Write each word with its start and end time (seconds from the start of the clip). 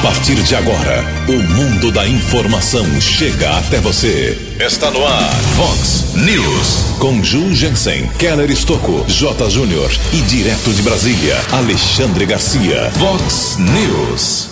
A 0.00 0.02
partir 0.02 0.36
de 0.36 0.54
agora, 0.56 1.04
o 1.28 1.42
mundo 1.52 1.92
da 1.92 2.08
informação 2.08 2.86
chega 3.02 3.58
até 3.58 3.78
você. 3.80 4.56
Está 4.58 4.90
no 4.90 5.04
ar, 5.04 5.30
Fox 5.54 6.14
News. 6.14 6.96
Com 6.98 7.22
Ju 7.22 7.54
Jensen, 7.54 8.08
Keller 8.18 8.50
Estocco, 8.50 9.04
J. 9.06 9.50
Júnior 9.50 9.90
e 10.14 10.22
direto 10.22 10.72
de 10.72 10.80
Brasília, 10.80 11.36
Alexandre 11.52 12.24
Garcia. 12.24 12.90
Fox 12.92 13.58
News. 13.58 14.48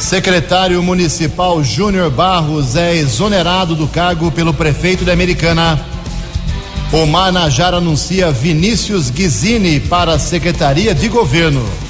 Secretário 0.00 0.82
Municipal 0.82 1.62
Júnior 1.62 2.10
Barros 2.10 2.74
é 2.74 2.96
exonerado 2.96 3.76
do 3.76 3.86
cargo 3.86 4.32
pelo 4.32 4.52
prefeito 4.52 5.04
da 5.04 5.12
Americana. 5.12 5.80
Omar 6.92 7.30
Najar 7.30 7.72
anuncia 7.72 8.32
Vinícius 8.32 9.10
Guizini 9.10 9.78
para 9.78 10.14
a 10.14 10.18
Secretaria 10.18 10.92
de 10.92 11.06
Governo. 11.08 11.87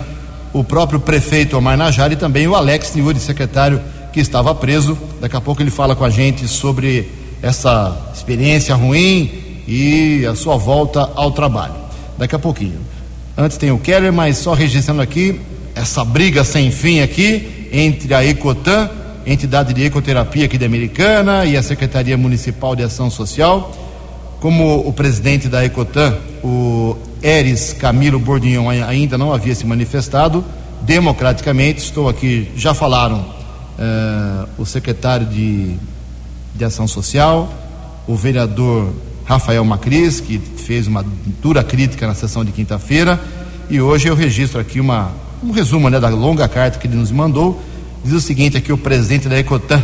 o 0.54 0.64
próprio 0.64 0.98
prefeito 0.98 1.58
Omar 1.58 1.76
Najar 1.76 2.10
e 2.10 2.16
também 2.16 2.48
o 2.48 2.54
Alex 2.54 2.94
Niuri, 2.94 3.20
secretário 3.20 3.82
que 4.14 4.18
estava 4.18 4.54
preso. 4.54 4.96
Daqui 5.20 5.36
a 5.36 5.42
pouco 5.42 5.60
ele 5.60 5.70
fala 5.70 5.94
com 5.94 6.06
a 6.06 6.10
gente 6.10 6.48
sobre 6.48 7.12
essa 7.42 7.94
experiência 8.14 8.74
ruim 8.74 9.30
e 9.68 10.24
a 10.24 10.34
sua 10.34 10.56
volta 10.56 11.10
ao 11.14 11.30
trabalho. 11.32 11.87
Daqui 12.18 12.34
a 12.34 12.38
pouquinho. 12.38 12.80
Antes 13.36 13.56
tem 13.56 13.70
o 13.70 13.78
Keller, 13.78 14.12
mas 14.12 14.38
só 14.38 14.52
registrando 14.52 15.00
aqui 15.00 15.40
essa 15.74 16.04
briga 16.04 16.42
sem 16.42 16.72
fim 16.72 17.00
aqui 17.00 17.68
entre 17.72 18.12
a 18.12 18.24
Ecotan, 18.24 18.90
entidade 19.24 19.72
de 19.72 19.84
ecoterapia 19.84 20.46
aqui 20.46 20.58
da 20.58 20.66
Americana, 20.66 21.44
e 21.44 21.56
a 21.56 21.62
Secretaria 21.62 22.16
Municipal 22.16 22.74
de 22.74 22.82
Ação 22.82 23.08
Social. 23.08 23.72
Como 24.40 24.78
o 24.86 24.92
presidente 24.92 25.48
da 25.48 25.64
Ecotan, 25.64 26.16
o 26.42 26.96
Eres 27.22 27.72
Camilo 27.72 28.18
Bordignon 28.18 28.68
ainda 28.68 29.16
não 29.16 29.32
havia 29.32 29.54
se 29.54 29.64
manifestado 29.64 30.44
democraticamente. 30.82 31.80
Estou 31.80 32.08
aqui, 32.08 32.50
já 32.56 32.74
falaram 32.74 33.20
uh, 33.20 34.48
o 34.58 34.66
secretário 34.66 35.26
de, 35.26 35.76
de 36.54 36.64
Ação 36.64 36.88
Social, 36.88 37.52
o 38.06 38.16
vereador 38.16 38.92
Rafael 39.28 39.62
Macris, 39.62 40.20
que 40.20 40.38
fez 40.38 40.86
uma 40.86 41.04
dura 41.42 41.62
crítica 41.62 42.06
na 42.06 42.14
sessão 42.14 42.42
de 42.42 42.50
quinta-feira, 42.50 43.20
e 43.68 43.78
hoje 43.78 44.08
eu 44.08 44.14
registro 44.14 44.58
aqui 44.58 44.80
uma, 44.80 45.12
um 45.44 45.50
resumo 45.50 45.90
né, 45.90 46.00
da 46.00 46.08
longa 46.08 46.48
carta 46.48 46.78
que 46.78 46.86
ele 46.86 46.96
nos 46.96 47.12
mandou. 47.12 47.60
Diz 48.02 48.14
o 48.14 48.20
seguinte 48.22 48.56
aqui 48.56 48.72
o 48.72 48.78
presidente 48.78 49.28
da 49.28 49.38
Ecotan. 49.38 49.82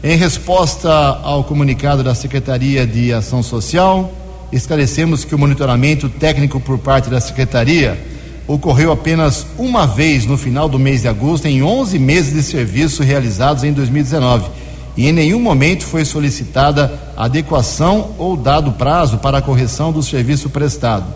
Em 0.00 0.16
resposta 0.16 0.88
ao 0.88 1.42
comunicado 1.42 2.04
da 2.04 2.14
Secretaria 2.14 2.86
de 2.86 3.12
Ação 3.12 3.42
Social, 3.42 4.12
esclarecemos 4.52 5.24
que 5.24 5.34
o 5.34 5.38
monitoramento 5.38 6.08
técnico 6.08 6.60
por 6.60 6.78
parte 6.78 7.10
da 7.10 7.20
Secretaria 7.20 7.98
ocorreu 8.46 8.92
apenas 8.92 9.44
uma 9.58 9.88
vez 9.88 10.24
no 10.24 10.38
final 10.38 10.68
do 10.68 10.78
mês 10.78 11.02
de 11.02 11.08
agosto, 11.08 11.46
em 11.46 11.64
11 11.64 11.98
meses 11.98 12.32
de 12.32 12.44
serviço 12.44 13.02
realizados 13.02 13.64
em 13.64 13.72
2019. 13.72 14.67
E 14.98 15.06
em 15.06 15.12
nenhum 15.12 15.38
momento 15.38 15.84
foi 15.84 16.04
solicitada 16.04 16.92
adequação 17.16 18.16
ou 18.18 18.36
dado 18.36 18.72
prazo 18.72 19.18
para 19.18 19.38
a 19.38 19.42
correção 19.42 19.92
do 19.92 20.02
serviço 20.02 20.50
prestado. 20.50 21.06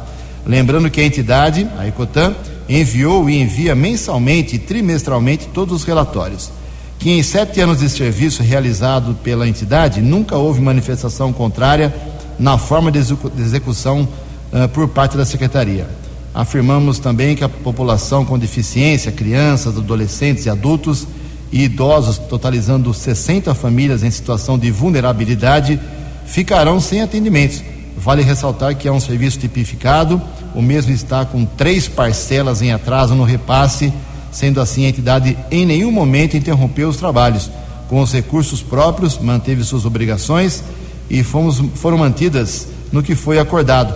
Lembrando 0.47 0.89
que 0.89 1.01
a 1.01 1.05
entidade, 1.05 1.69
a 1.77 1.89
Ecotan, 1.89 2.33
enviou 2.69 3.29
e 3.29 3.43
envia 3.43 3.75
mensalmente 3.75 4.55
e 4.55 4.59
trimestralmente 4.61 5.49
todos 5.49 5.81
os 5.81 5.85
relatórios. 5.85 6.53
Que 6.97 7.11
em 7.11 7.25
sete 7.25 7.61
anos 7.61 7.81
de 7.81 7.89
serviço 7.89 8.41
realizado 8.45 9.17
pela 9.21 9.49
entidade, 9.49 10.01
nunca 10.01 10.37
houve 10.37 10.61
manifestação 10.61 11.33
contrária 11.33 11.93
na 12.39 12.57
forma 12.59 12.93
de 12.93 13.01
execução 13.01 14.09
uh, 14.53 14.69
por 14.69 14.87
parte 14.87 15.17
da 15.17 15.25
Secretaria. 15.25 15.89
Afirmamos 16.33 17.01
também 17.01 17.35
que 17.35 17.43
a 17.43 17.49
população 17.49 18.25
com 18.25 18.39
deficiência, 18.39 19.11
crianças, 19.11 19.77
adolescentes 19.77 20.47
e 20.47 20.51
adultos 20.51 21.05
e 21.53 21.65
idosos, 21.65 22.17
totalizando 22.17 22.93
60 22.95 23.55
famílias 23.55 24.03
em 24.03 24.11
situação 24.11 24.59
de 24.59 24.71
vulnerabilidade, 24.71 25.79
ficarão 26.25 26.81
sem 26.81 27.03
atendimentos. 27.03 27.63
Vale 27.97 28.23
ressaltar 28.23 28.75
que 28.75 28.89
é 28.89 28.93
um 28.93 28.99
serviço 28.99 29.39
tipificado, 29.39 30.21
o 30.55 30.63
mesmo 30.63 30.93
está 30.93 31.25
com 31.25 31.45
três 31.45 31.87
parcelas 31.87 32.63
em 32.63 32.73
atraso 32.73 33.15
no 33.15 33.23
repasse, 33.23 33.93
sendo 34.31 34.61
assim 34.61 34.87
a 34.87 34.89
entidade 34.89 35.37
em 35.51 35.67
nenhum 35.67 35.93
momento 35.93 36.37
interrompeu 36.37 36.89
os 36.89 36.97
trabalhos. 36.97 37.51
Com 37.89 38.01
os 38.01 38.13
recursos 38.13 38.63
próprios, 38.63 39.19
manteve 39.19 39.63
suas 39.63 39.85
obrigações 39.85 40.65
e 41.11 41.23
fomos, 41.23 41.63
foram 41.75 41.99
mantidas 41.99 42.67
no 42.91 43.03
que 43.03 43.15
foi 43.15 43.39
acordado. 43.39 43.95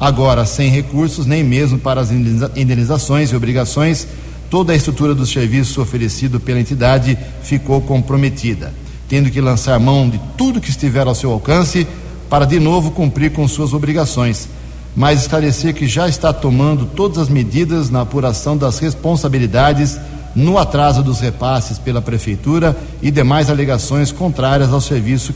Agora, 0.00 0.44
sem 0.44 0.68
recursos 0.68 1.24
nem 1.24 1.44
mesmo 1.44 1.78
para 1.78 2.00
as 2.00 2.10
indenizações 2.10 3.30
e 3.30 3.36
obrigações, 3.36 4.06
toda 4.50 4.72
a 4.72 4.76
estrutura 4.76 5.14
do 5.14 5.26
serviço 5.26 5.80
oferecido 5.80 6.40
pela 6.40 6.60
entidade 6.60 7.18
ficou 7.42 7.80
comprometida, 7.80 8.72
tendo 9.08 9.30
que 9.30 9.40
lançar 9.40 9.78
mão 9.78 10.08
de 10.08 10.20
tudo 10.36 10.60
que 10.60 10.70
estiver 10.70 11.06
ao 11.06 11.14
seu 11.14 11.30
alcance 11.30 11.86
para 12.28 12.44
de 12.44 12.58
novo 12.58 12.90
cumprir 12.90 13.32
com 13.32 13.46
suas 13.46 13.72
obrigações, 13.72 14.48
mas 14.94 15.22
esclarecer 15.22 15.74
que 15.74 15.86
já 15.86 16.08
está 16.08 16.32
tomando 16.32 16.86
todas 16.86 17.18
as 17.18 17.28
medidas 17.28 17.90
na 17.90 18.00
apuração 18.00 18.56
das 18.56 18.78
responsabilidades 18.78 19.98
no 20.34 20.58
atraso 20.58 21.02
dos 21.02 21.20
repasses 21.20 21.78
pela 21.78 22.02
prefeitura 22.02 22.76
e 23.00 23.10
demais 23.10 23.48
alegações 23.48 24.12
contrárias 24.12 24.72
ao 24.72 24.80
serviço 24.80 25.34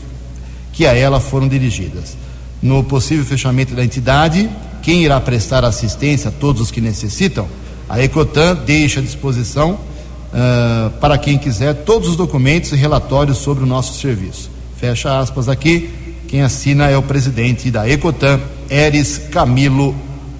que 0.73 0.85
a 0.85 0.93
ela 0.93 1.19
foram 1.19 1.47
dirigidas. 1.47 2.15
No 2.61 2.83
possível 2.83 3.25
fechamento 3.25 3.73
da 3.73 3.83
entidade, 3.83 4.49
quem 4.81 5.03
irá 5.03 5.19
prestar 5.19 5.65
assistência 5.65 6.29
a 6.29 6.31
todos 6.31 6.61
os 6.61 6.71
que 6.71 6.79
necessitam? 6.79 7.47
A 7.91 8.01
Ecotan 8.01 8.55
deixa 8.55 9.01
à 9.01 9.03
disposição 9.03 9.71
uh, 9.71 10.89
para 11.01 11.17
quem 11.17 11.37
quiser 11.37 11.73
todos 11.83 12.07
os 12.07 12.15
documentos 12.15 12.71
e 12.71 12.77
relatórios 12.77 13.39
sobre 13.39 13.65
o 13.65 13.67
nosso 13.67 13.99
serviço. 13.99 14.49
Fecha 14.77 15.19
aspas 15.19 15.49
aqui. 15.49 15.89
Quem 16.25 16.41
assina 16.41 16.89
é 16.89 16.95
o 16.95 17.01
presidente 17.01 17.69
da 17.69 17.89
Ecotan, 17.89 18.39
Eres 18.69 19.17
Camilo 19.17 19.93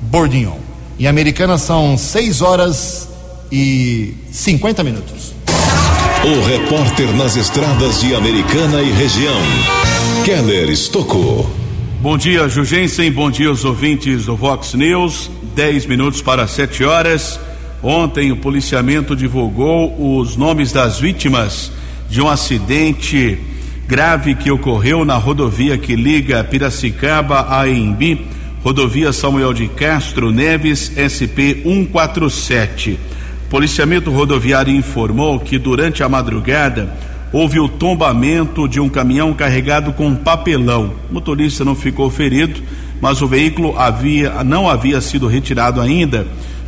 Bordignon. 0.04 0.60
Em 0.98 1.08
Americana 1.08 1.58
são 1.58 1.98
6 1.98 2.42
horas 2.42 3.10
e 3.52 4.14
50 4.32 4.82
minutos. 4.82 5.34
O 6.24 6.48
repórter 6.48 7.14
nas 7.18 7.36
estradas 7.36 8.00
de 8.00 8.16
Americana 8.16 8.82
e 8.82 8.94
região, 8.94 9.42
Keller 10.24 10.70
Estocou. 10.70 11.52
Bom 12.00 12.18
dia, 12.18 12.48
Jugensen. 12.48 13.12
Bom 13.12 13.30
dia 13.30 13.50
aos 13.50 13.66
ouvintes 13.66 14.24
do 14.24 14.38
Vox 14.38 14.74
News. 14.74 15.30
10 15.56 15.86
minutos 15.86 16.22
para 16.22 16.48
7 16.48 16.84
horas. 16.84 17.40
Ontem 17.84 18.32
o 18.32 18.38
policiamento 18.38 19.16
divulgou 19.16 20.20
os 20.20 20.36
nomes 20.36 20.72
das 20.72 21.00
vítimas 21.00 21.72
de 22.10 22.22
um 22.22 22.30
acidente 22.30 23.40
grave 23.88 24.36
que 24.36 24.52
ocorreu 24.52 25.04
na 25.04 25.16
rodovia 25.18 25.78
que 25.78 25.96
liga 25.96 26.44
Piracicaba 26.44 27.48
a 27.50 27.68
Embi, 27.68 28.26
rodovia 28.64 29.12
Samuel 29.12 29.54
de 29.54 29.68
Castro 29.68 30.32
Neves, 30.32 30.92
SP 30.96 31.64
147. 31.64 33.00
Policiamento 33.50 34.10
rodoviário 34.10 34.74
informou 34.74 35.40
que 35.40 35.58
durante 35.58 36.04
a 36.04 36.10
madrugada 36.10 36.96
houve 37.34 37.60
o 37.60 37.68
tombamento 37.68 38.68
de 38.68 38.80
um 38.80 38.88
caminhão 38.88 39.34
carregado 39.34 39.92
com 39.94 40.16
papelão. 40.16 40.94
O 41.10 41.14
motorista 41.14 41.66
não 41.66 41.76
ficou 41.76 42.10
ferido, 42.10 42.62
mas 43.02 43.22
o 43.22 43.28
veículo 43.28 43.78
havia, 43.78 44.44
não 44.44 44.70
havia 44.70 45.02
sido 45.02 45.28
retirado 45.28 45.82
ainda 45.82 46.28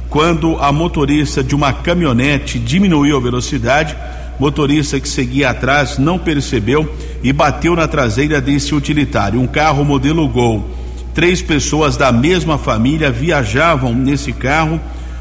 quando 0.10 0.58
a 0.60 0.72
motorista 0.72 1.44
de 1.44 1.56
uma 1.56 1.72
caminhonete 1.72 2.60
diminuiu 2.60 3.18
a 3.18 3.20
velocidade. 3.20 3.96
Motorista 4.40 5.00
que 5.00 5.08
seguia 5.08 5.52
atrás 5.52 5.98
não 5.98 6.18
percebeu 6.18 6.92
e 7.24 7.32
bateu 7.32 7.76
na 7.76 7.88
traseira 7.88 8.42
desse 8.42 8.76
utilitário, 8.76 9.40
um 9.40 9.48
carro 9.48 9.86
modelo 9.86 10.28
Gol. 10.28 10.70
Três 11.14 11.42
pessoas 11.42 11.96
da 11.96 12.12
mesma 12.12 12.58
família 12.58 13.12
viajavam 13.12 13.94
nesse 13.94 14.34
carro. 14.34 14.80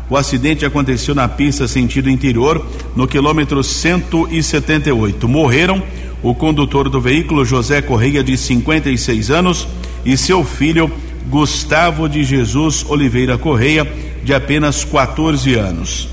O 0.09 0.17
acidente 0.17 0.65
aconteceu 0.65 1.15
na 1.15 1.29
pista 1.29 1.69
sentido 1.69 2.11
interior, 2.11 2.67
no 2.97 3.07
quilômetro 3.07 3.63
178. 3.63 5.29
Morreram 5.29 5.83
o 6.23 6.35
condutor 6.35 6.89
do 6.89 7.01
veículo, 7.01 7.45
José 7.45 7.83
Correia, 7.83 8.23
de 8.23 8.37
56 8.37 9.31
anos, 9.31 9.69
e 10.05 10.17
seu 10.17 10.45
filho, 10.45 10.91
Gustavo 11.29 12.09
de 12.09 12.25
Jesus 12.25 12.85
Oliveira 12.89 13.39
Correia, 13.39 13.87
de 14.23 14.35
apenas 14.35 14.85
14 14.85 15.55
anos. 15.55 16.09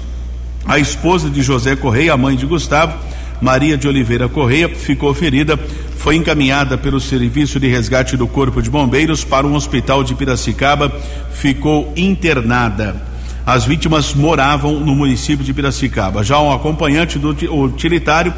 A 0.65 0.77
esposa 0.77 1.29
de 1.29 1.41
José 1.41 1.75
Correia, 1.75 2.13
a 2.13 2.17
mãe 2.17 2.35
de 2.35 2.45
Gustavo, 2.45 2.97
Maria 3.41 3.77
de 3.77 3.87
Oliveira 3.87 4.27
Correia, 4.27 4.69
ficou 4.69 5.13
ferida, 5.13 5.57
foi 5.97 6.15
encaminhada 6.15 6.77
pelo 6.77 6.99
Serviço 6.99 7.59
de 7.59 7.67
Resgate 7.67 8.15
do 8.15 8.27
Corpo 8.27 8.61
de 8.61 8.69
Bombeiros 8.69 9.23
para 9.23 9.47
um 9.47 9.55
hospital 9.55 10.03
de 10.03 10.13
Piracicaba, 10.15 10.91
ficou 11.31 11.91
internada. 11.95 13.01
As 13.45 13.65
vítimas 13.65 14.13
moravam 14.13 14.79
no 14.79 14.93
município 14.93 15.43
de 15.43 15.53
Piracicaba. 15.53 16.23
Já 16.23 16.39
um 16.39 16.53
acompanhante 16.53 17.17
do 17.17 17.29
utilitário 17.63 18.33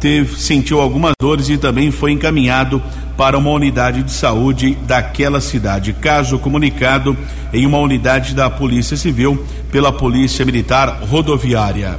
teve, 0.00 0.36
sentiu 0.36 0.80
algumas 0.80 1.12
dores 1.20 1.48
e 1.48 1.58
também 1.58 1.90
foi 1.90 2.12
encaminhado 2.12 2.82
para 3.16 3.36
uma 3.36 3.50
unidade 3.50 4.02
de 4.02 4.10
saúde 4.10 4.76
daquela 4.86 5.40
cidade. 5.40 5.92
Caso 5.92 6.38
comunicado 6.38 7.16
em 7.52 7.66
uma 7.66 7.78
unidade 7.78 8.34
da 8.34 8.48
Polícia 8.48 8.96
Civil 8.96 9.44
pela 9.70 9.92
Polícia 9.92 10.44
Militar 10.44 11.02
Rodoviária. 11.02 11.98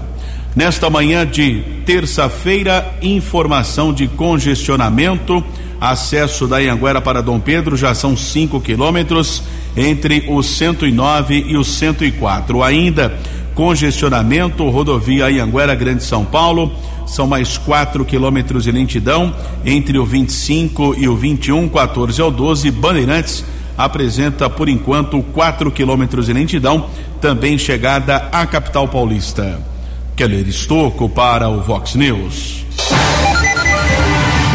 Nesta 0.56 0.90
manhã 0.90 1.26
de 1.26 1.64
terça-feira, 1.86 2.94
informação 3.02 3.94
de 3.94 4.08
congestionamento. 4.08 5.44
Acesso 5.80 6.46
da 6.46 6.58
Anhanguera 6.58 7.00
para 7.00 7.22
Dom 7.22 7.40
Pedro 7.40 7.78
já 7.78 7.94
são 7.96 8.18
5 8.18 8.60
quilômetros 8.60 9.44
entre 9.78 10.26
o 10.28 10.44
109 10.44 11.46
e 11.48 11.56
o 11.56 11.64
104. 11.64 12.62
Ainda 12.64 13.18
congestionamento, 13.56 14.70
rodovia 14.70 15.28
Anhanguera 15.28 15.76
Grande 15.76 16.04
São 16.04 16.26
Paulo 16.26 16.72
são 17.12 17.28
mais 17.28 17.58
4 17.58 18.06
quilômetros 18.06 18.64
de 18.64 18.72
lentidão 18.72 19.36
entre 19.66 20.00
o 20.00 20.06
25 20.06 20.96
e 20.98 21.10
o 21.10 21.16
21, 21.18 21.68
14 21.68 22.22
ao 22.22 22.32
12. 22.32 22.72
Bandeirantes 22.72 23.44
apresenta 23.78 24.50
por 24.50 24.70
enquanto 24.70 25.22
4 25.22 25.70
quilômetros 25.72 26.28
de 26.28 26.34
lentidão, 26.34 26.90
também 27.20 27.58
chegada 27.58 28.30
à 28.32 28.46
capital 28.46 28.88
paulista. 28.88 29.60
Keller 30.16 30.48
Estocco 30.48 31.10
para 31.10 31.50
o 31.50 31.62
Vox 31.62 31.96
News. 31.96 32.66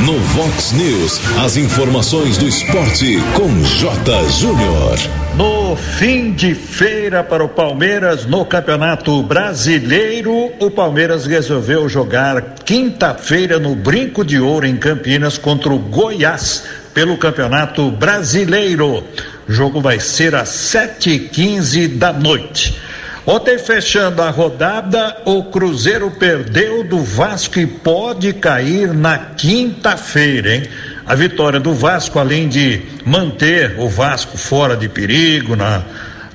No 0.06 0.18
Vox 0.18 0.72
News, 0.72 1.20
as 1.44 1.58
informações 1.58 2.38
do 2.38 2.48
esporte 2.48 3.18
com 3.34 3.62
J. 3.64 4.30
Júnior. 4.30 5.25
No 5.36 5.76
fim 5.76 6.32
de 6.32 6.54
feira 6.54 7.22
para 7.22 7.44
o 7.44 7.48
Palmeiras 7.48 8.24
no 8.24 8.42
Campeonato 8.46 9.22
Brasileiro, 9.22 10.50
o 10.58 10.70
Palmeiras 10.70 11.26
resolveu 11.26 11.86
jogar 11.90 12.54
quinta-feira 12.64 13.58
no 13.58 13.74
Brinco 13.74 14.24
de 14.24 14.40
Ouro 14.40 14.64
em 14.64 14.78
Campinas 14.78 15.36
contra 15.36 15.70
o 15.74 15.78
Goiás 15.78 16.64
pelo 16.94 17.18
Campeonato 17.18 17.90
Brasileiro. 17.90 19.04
O 19.46 19.52
jogo 19.52 19.78
vai 19.78 20.00
ser 20.00 20.34
às 20.34 20.48
sete 20.48 21.10
e 21.10 21.18
quinze 21.18 21.86
da 21.86 22.14
noite. 22.14 22.80
Ontem, 23.26 23.58
fechando 23.58 24.22
a 24.22 24.30
rodada, 24.30 25.18
o 25.26 25.42
Cruzeiro 25.42 26.10
perdeu 26.12 26.82
do 26.82 27.00
Vasco 27.00 27.58
e 27.58 27.66
pode 27.66 28.32
cair 28.32 28.94
na 28.94 29.18
quinta-feira, 29.18 30.54
hein? 30.54 30.62
A 31.06 31.14
vitória 31.14 31.60
do 31.60 31.72
Vasco, 31.72 32.18
além 32.18 32.48
de 32.48 32.82
manter 33.04 33.78
o 33.78 33.88
Vasco 33.88 34.36
fora 34.36 34.76
de 34.76 34.88
perigo 34.88 35.54
na 35.54 35.84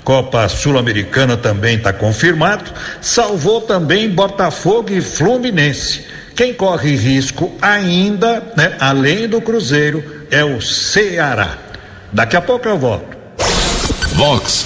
Copa 0.03 0.47
Sul-Americana 0.47 1.35
também 1.35 1.75
está 1.75 1.91
confirmado, 1.91 2.71
salvou 3.01 3.61
também 3.61 4.09
Botafogo 4.09 4.91
e 4.91 5.01
Fluminense. 5.01 6.05
Quem 6.35 6.53
corre 6.53 6.95
risco 6.95 7.51
ainda, 7.61 8.41
né, 8.55 8.75
além 8.79 9.27
do 9.27 9.41
Cruzeiro, 9.41 10.25
é 10.31 10.43
o 10.43 10.61
Ceará. 10.61 11.57
Daqui 12.11 12.35
a 12.35 12.41
pouco 12.41 12.67
eu 12.67 12.77
volto. 12.77 13.17
Vox 14.15 14.65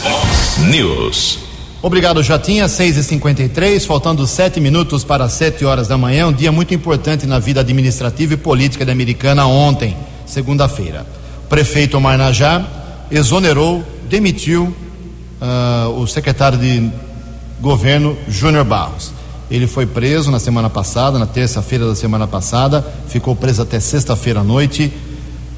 News. 0.69 1.44
Obrigado, 1.85 2.23
Jotinha. 2.23 2.67
6 2.67 2.97
e 2.97 3.03
53 3.03 3.85
faltando 3.85 4.25
sete 4.25 4.59
minutos 4.59 5.03
para 5.03 5.29
sete 5.29 5.63
horas 5.63 5.87
da 5.87 5.95
manhã. 5.95 6.25
Um 6.25 6.33
dia 6.33 6.51
muito 6.51 6.73
importante 6.73 7.27
na 7.27 7.37
vida 7.37 7.59
administrativa 7.59 8.33
e 8.33 8.37
política 8.37 8.83
da 8.83 8.91
Americana 8.91 9.45
ontem, 9.45 9.95
segunda-feira. 10.25 11.05
O 11.45 11.47
prefeito 11.47 11.95
Omar 11.95 12.17
Najá 12.17 12.65
exonerou, 13.11 13.83
demitiu 14.09 14.63
uh, 14.63 15.91
o 15.91 16.07
secretário 16.07 16.57
de 16.57 16.89
governo 17.61 18.17
Júnior 18.27 18.65
Barros. 18.65 19.13
Ele 19.51 19.67
foi 19.67 19.85
preso 19.85 20.31
na 20.31 20.39
semana 20.39 20.71
passada, 20.71 21.19
na 21.19 21.27
terça-feira 21.27 21.85
da 21.85 21.93
semana 21.93 22.25
passada, 22.25 22.83
ficou 23.07 23.35
preso 23.35 23.61
até 23.61 23.79
sexta-feira 23.79 24.39
à 24.39 24.43
noite 24.43 24.91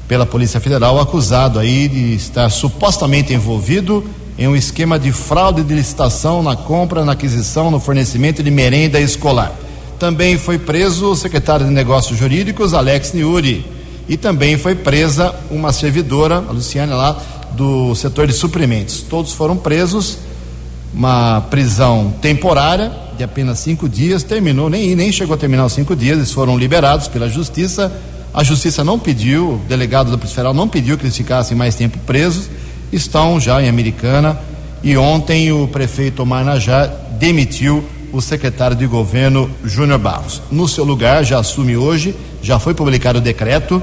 pela 0.06 0.26
Polícia 0.26 0.60
Federal, 0.60 1.00
acusado 1.00 1.58
aí 1.58 1.88
de 1.88 2.16
estar 2.16 2.50
supostamente 2.50 3.32
envolvido 3.32 4.04
em 4.38 4.46
um 4.46 4.54
esquema 4.54 4.98
de 4.98 5.10
fraude 5.10 5.64
de 5.64 5.74
licitação 5.74 6.42
na 6.42 6.54
compra, 6.54 7.04
na 7.04 7.12
aquisição, 7.12 7.72
no 7.72 7.80
fornecimento 7.80 8.40
de 8.40 8.50
merenda 8.50 9.00
escolar. 9.00 9.52
Também 9.98 10.38
foi 10.38 10.58
preso 10.58 11.10
o 11.10 11.16
secretário 11.16 11.66
de 11.66 11.72
Negócios 11.72 12.16
Jurídicos, 12.16 12.72
Alex 12.72 13.12
Niuri. 13.12 13.66
E 14.08 14.16
também 14.16 14.56
foi 14.56 14.76
presa 14.76 15.34
uma 15.50 15.72
servidora, 15.72 16.36
a 16.36 16.52
Luciana, 16.52 16.94
lá 16.94 17.20
do 17.52 17.94
setor 17.96 18.28
de 18.28 18.32
suprimentos. 18.32 19.02
Todos 19.02 19.32
foram 19.32 19.56
presos, 19.56 20.18
uma 20.94 21.40
prisão 21.50 22.14
temporária 22.22 22.92
de 23.18 23.24
apenas 23.24 23.58
cinco 23.58 23.88
dias, 23.88 24.22
terminou, 24.22 24.70
nem, 24.70 24.94
nem 24.94 25.10
chegou 25.10 25.34
a 25.34 25.36
terminar 25.36 25.66
os 25.66 25.72
cinco 25.72 25.96
dias, 25.96 26.16
eles 26.16 26.30
foram 26.30 26.56
liberados 26.56 27.08
pela 27.08 27.28
justiça. 27.28 27.92
A 28.32 28.44
justiça 28.44 28.84
não 28.84 28.96
pediu, 28.96 29.54
o 29.54 29.60
delegado 29.68 30.12
da 30.12 30.16
Polícia 30.16 30.36
Federal 30.36 30.54
não 30.54 30.68
pediu 30.68 30.96
que 30.96 31.02
eles 31.02 31.16
ficassem 31.16 31.56
mais 31.56 31.74
tempo 31.74 31.98
presos 32.06 32.48
estão 32.92 33.38
já 33.40 33.62
em 33.62 33.68
Americana 33.68 34.38
e 34.82 34.96
ontem 34.96 35.52
o 35.52 35.66
prefeito 35.66 36.22
Omar 36.22 36.44
Najá 36.44 36.86
demitiu 37.18 37.84
o 38.12 38.20
secretário 38.20 38.76
de 38.76 38.86
governo 38.86 39.50
Júnior 39.64 39.98
Barros. 39.98 40.40
No 40.50 40.68
seu 40.68 40.84
lugar, 40.84 41.24
já 41.24 41.38
assume 41.38 41.76
hoje, 41.76 42.14
já 42.42 42.58
foi 42.58 42.74
publicado 42.74 43.18
o 43.18 43.22
decreto, 43.22 43.82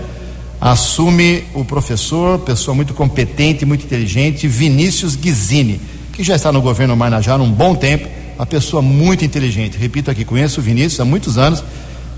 assume 0.60 1.44
o 1.54 1.64
professor, 1.64 2.40
pessoa 2.40 2.74
muito 2.74 2.94
competente, 2.94 3.66
muito 3.66 3.86
inteligente, 3.86 4.48
Vinícius 4.48 5.16
Guizini, 5.16 5.80
que 6.14 6.24
já 6.24 6.36
está 6.36 6.52
no 6.52 6.62
governo 6.62 6.94
Omar 6.94 7.12
Najá 7.12 7.34
há 7.34 7.38
um 7.38 7.52
bom 7.52 7.76
tempo, 7.76 8.08
uma 8.36 8.46
pessoa 8.46 8.82
muito 8.82 9.24
inteligente. 9.24 9.78
Repito 9.78 10.10
aqui, 10.10 10.26
conheço 10.26 10.60
o 10.60 10.64
Vinícius 10.64 11.00
há 11.00 11.06
muitos 11.06 11.38
anos, 11.38 11.64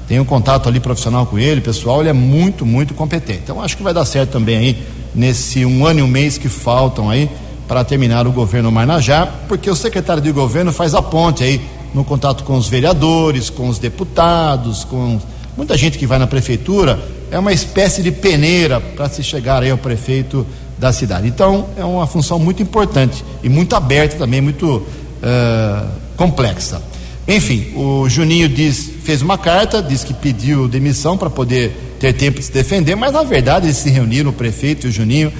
tenho 0.07 0.21
um 0.21 0.25
contato 0.25 0.69
ali 0.69 0.79
profissional 0.79 1.25
com 1.25 1.37
ele, 1.37 1.59
pessoal, 1.59 1.99
ele 1.99 2.09
é 2.09 2.13
muito, 2.13 2.65
muito 2.65 2.93
competente. 2.93 3.41
Então 3.43 3.61
acho 3.61 3.75
que 3.75 3.83
vai 3.83 3.93
dar 3.93 4.05
certo 4.05 4.31
também 4.31 4.57
aí 4.57 4.77
nesse 5.17 5.65
um 5.65 5.85
ano 5.85 5.99
e 5.99 6.03
um 6.03 6.07
mês 6.07 6.37
que 6.37 6.47
faltam 6.47 7.09
aí 7.09 7.27
para 7.67 7.83
terminar 7.83 8.27
o 8.27 8.31
governo 8.31 8.71
Marnajá, 8.71 9.25
porque 9.47 9.69
o 9.69 9.75
secretário 9.75 10.21
de 10.21 10.31
governo 10.31 10.71
faz 10.71 10.93
a 10.93 11.01
ponte 11.01 11.43
aí 11.43 11.59
no 11.93 12.05
contato 12.05 12.43
com 12.43 12.55
os 12.55 12.69
vereadores, 12.69 13.49
com 13.49 13.67
os 13.67 13.79
deputados, 13.79 14.83
com 14.83 15.19
muita 15.57 15.75
gente 15.75 15.97
que 15.97 16.05
vai 16.05 16.19
na 16.19 16.27
prefeitura, 16.27 16.99
é 17.31 17.39
uma 17.39 17.51
espécie 17.51 18.03
de 18.03 18.11
peneira 18.11 18.79
para 18.79 19.09
se 19.09 19.23
chegar 19.23 19.63
aí 19.63 19.71
ao 19.71 19.77
prefeito 19.77 20.45
da 20.77 20.93
cidade. 20.93 21.27
Então, 21.27 21.67
é 21.75 21.83
uma 21.83 22.05
função 22.05 22.37
muito 22.37 22.61
importante 22.61 23.25
e 23.43 23.49
muito 23.49 23.75
aberta 23.75 24.17
também, 24.17 24.39
muito 24.39 24.77
uh, 24.77 25.87
complexa. 26.15 26.81
Enfim, 27.27 27.73
o 27.75 28.07
Juninho 28.07 28.47
diz 28.47 28.91
fez 29.03 29.21
uma 29.21 29.37
carta, 29.37 29.81
disse 29.81 30.05
que 30.05 30.13
pediu 30.13 30.67
demissão 30.67 31.17
para 31.17 31.29
poder 31.29 31.86
ter 31.99 32.13
tempo 32.13 32.39
de 32.39 32.45
se 32.45 32.51
defender, 32.51 32.95
mas 32.95 33.13
na 33.13 33.23
verdade 33.23 33.67
eles 33.67 33.77
se 33.77 33.89
reuniram, 33.89 34.29
o 34.29 34.33
prefeito 34.33 34.87
e 34.87 34.89
o 34.89 34.91
Juninho, 34.91 35.31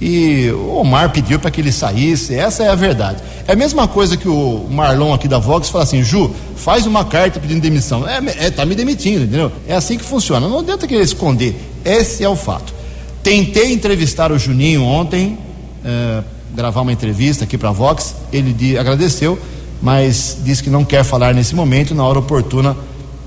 e 0.00 0.50
o 0.50 0.76
Omar 0.76 1.10
pediu 1.10 1.38
para 1.38 1.50
que 1.50 1.60
ele 1.60 1.72
saísse, 1.72 2.34
essa 2.34 2.62
é 2.62 2.68
a 2.68 2.74
verdade. 2.74 3.22
É 3.48 3.52
a 3.52 3.56
mesma 3.56 3.88
coisa 3.88 4.16
que 4.16 4.28
o 4.28 4.66
Marlon 4.70 5.14
aqui 5.14 5.26
da 5.26 5.38
Vox 5.38 5.70
fala 5.70 5.84
assim, 5.84 6.02
Ju, 6.02 6.34
faz 6.54 6.86
uma 6.86 7.04
carta 7.04 7.40
pedindo 7.40 7.60
demissão. 7.60 8.06
É, 8.06 8.46
é 8.46 8.50
tá 8.50 8.66
me 8.66 8.74
demitindo, 8.74 9.24
entendeu? 9.24 9.50
É 9.66 9.74
assim 9.74 9.96
que 9.96 10.04
funciona. 10.04 10.48
Não 10.48 10.58
adianta 10.58 10.86
querer 10.86 11.02
esconder. 11.02 11.54
Esse 11.84 12.22
é 12.22 12.28
o 12.28 12.36
fato. 12.36 12.74
Tentei 13.22 13.72
entrevistar 13.72 14.30
o 14.30 14.38
Juninho 14.38 14.82
ontem, 14.82 15.38
é, 15.82 16.22
gravar 16.54 16.82
uma 16.82 16.92
entrevista 16.92 17.44
aqui 17.44 17.56
para 17.56 17.70
a 17.70 17.72
Vox. 17.72 18.14
Ele 18.30 18.52
de, 18.52 18.76
agradeceu, 18.76 19.38
mas 19.80 20.36
disse 20.44 20.62
que 20.62 20.68
não 20.68 20.84
quer 20.84 21.04
falar 21.04 21.34
nesse 21.34 21.54
momento. 21.54 21.94
Na 21.94 22.04
hora 22.04 22.18
oportuna, 22.18 22.76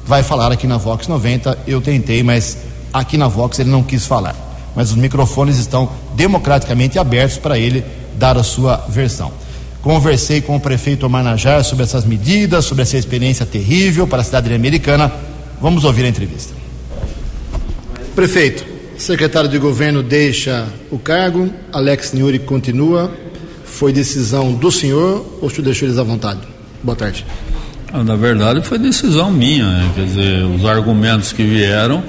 vai 0.06 0.22
falar 0.22 0.52
aqui 0.52 0.68
na 0.68 0.78
Vox 0.78 1.08
90. 1.08 1.58
Eu 1.66 1.82
tentei, 1.82 2.22
mas 2.22 2.58
aqui 2.94 3.18
na 3.18 3.28
Vox 3.28 3.60
ele 3.60 3.70
não 3.70 3.84
quis 3.84 4.06
falar 4.06 4.50
mas 4.76 4.92
os 4.92 4.96
microfones 4.96 5.58
estão 5.58 5.90
democraticamente 6.16 6.98
abertos 6.98 7.38
para 7.38 7.58
ele 7.58 7.84
dar 8.18 8.38
a 8.38 8.44
sua 8.44 8.78
versão. 8.90 9.32
Conversei 9.82 10.42
com 10.42 10.56
o 10.56 10.60
prefeito 10.60 11.06
Omar 11.06 11.24
Najar 11.24 11.64
sobre 11.64 11.84
essas 11.84 12.06
medidas, 12.06 12.66
sobre 12.66 12.84
essa 12.84 12.98
experiência 12.98 13.46
terrível 13.46 14.08
para 14.08 14.22
a 14.22 14.24
cidade 14.24 14.54
americana. 14.54 15.12
Vamos 15.62 15.84
ouvir 15.84 16.06
a 16.06 16.08
entrevista. 16.08 16.54
Prefeito, 18.16 18.66
secretário 18.98 19.50
de 19.50 19.58
governo 19.58 20.04
deixa 20.04 20.68
o 20.92 21.00
cargo, 21.00 21.50
Alex 21.72 22.14
Niuri 22.14 22.40
continua. 22.40 23.12
Foi 23.64 23.94
decisão 23.94 24.54
do 24.54 24.72
senhor 24.72 25.26
ou 25.42 25.48
o 25.48 25.50
senhor 25.50 25.64
deixou 25.64 25.88
eles 25.88 25.98
à 25.98 26.04
vontade? 26.04 26.40
Boa 26.84 26.96
tarde. 26.96 27.26
Ah, 27.94 28.04
na 28.04 28.16
verdade, 28.16 28.62
foi 28.62 28.78
decisão 28.78 29.32
minha. 29.32 29.66
Né? 29.66 29.92
Quer 29.96 30.06
dizer, 30.06 30.44
os 30.44 30.66
argumentos 30.66 31.32
que 31.32 31.44
vieram 31.44 32.04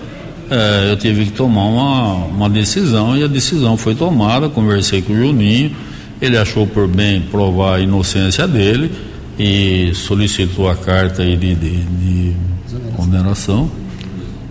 é, 0.50 0.90
eu 0.90 0.96
tive 0.96 1.26
que 1.26 1.30
tomar 1.30 1.62
uma, 1.62 2.14
uma 2.26 2.50
decisão 2.50 3.16
e 3.16 3.22
a 3.22 3.28
decisão 3.28 3.76
foi 3.76 3.94
tomada. 3.94 4.48
Conversei 4.48 5.00
com 5.00 5.12
o 5.12 5.16
Juninho, 5.16 5.70
ele 6.20 6.36
achou 6.36 6.66
por 6.66 6.88
bem 6.88 7.20
provar 7.20 7.76
a 7.76 7.80
inocência 7.80 8.48
dele 8.48 8.90
e 9.38 9.92
solicitou 9.94 10.68
a 10.68 10.74
carta 10.74 11.24
de, 11.24 11.36
de, 11.36 11.54
de 11.54 12.36
condenação. 12.96 13.70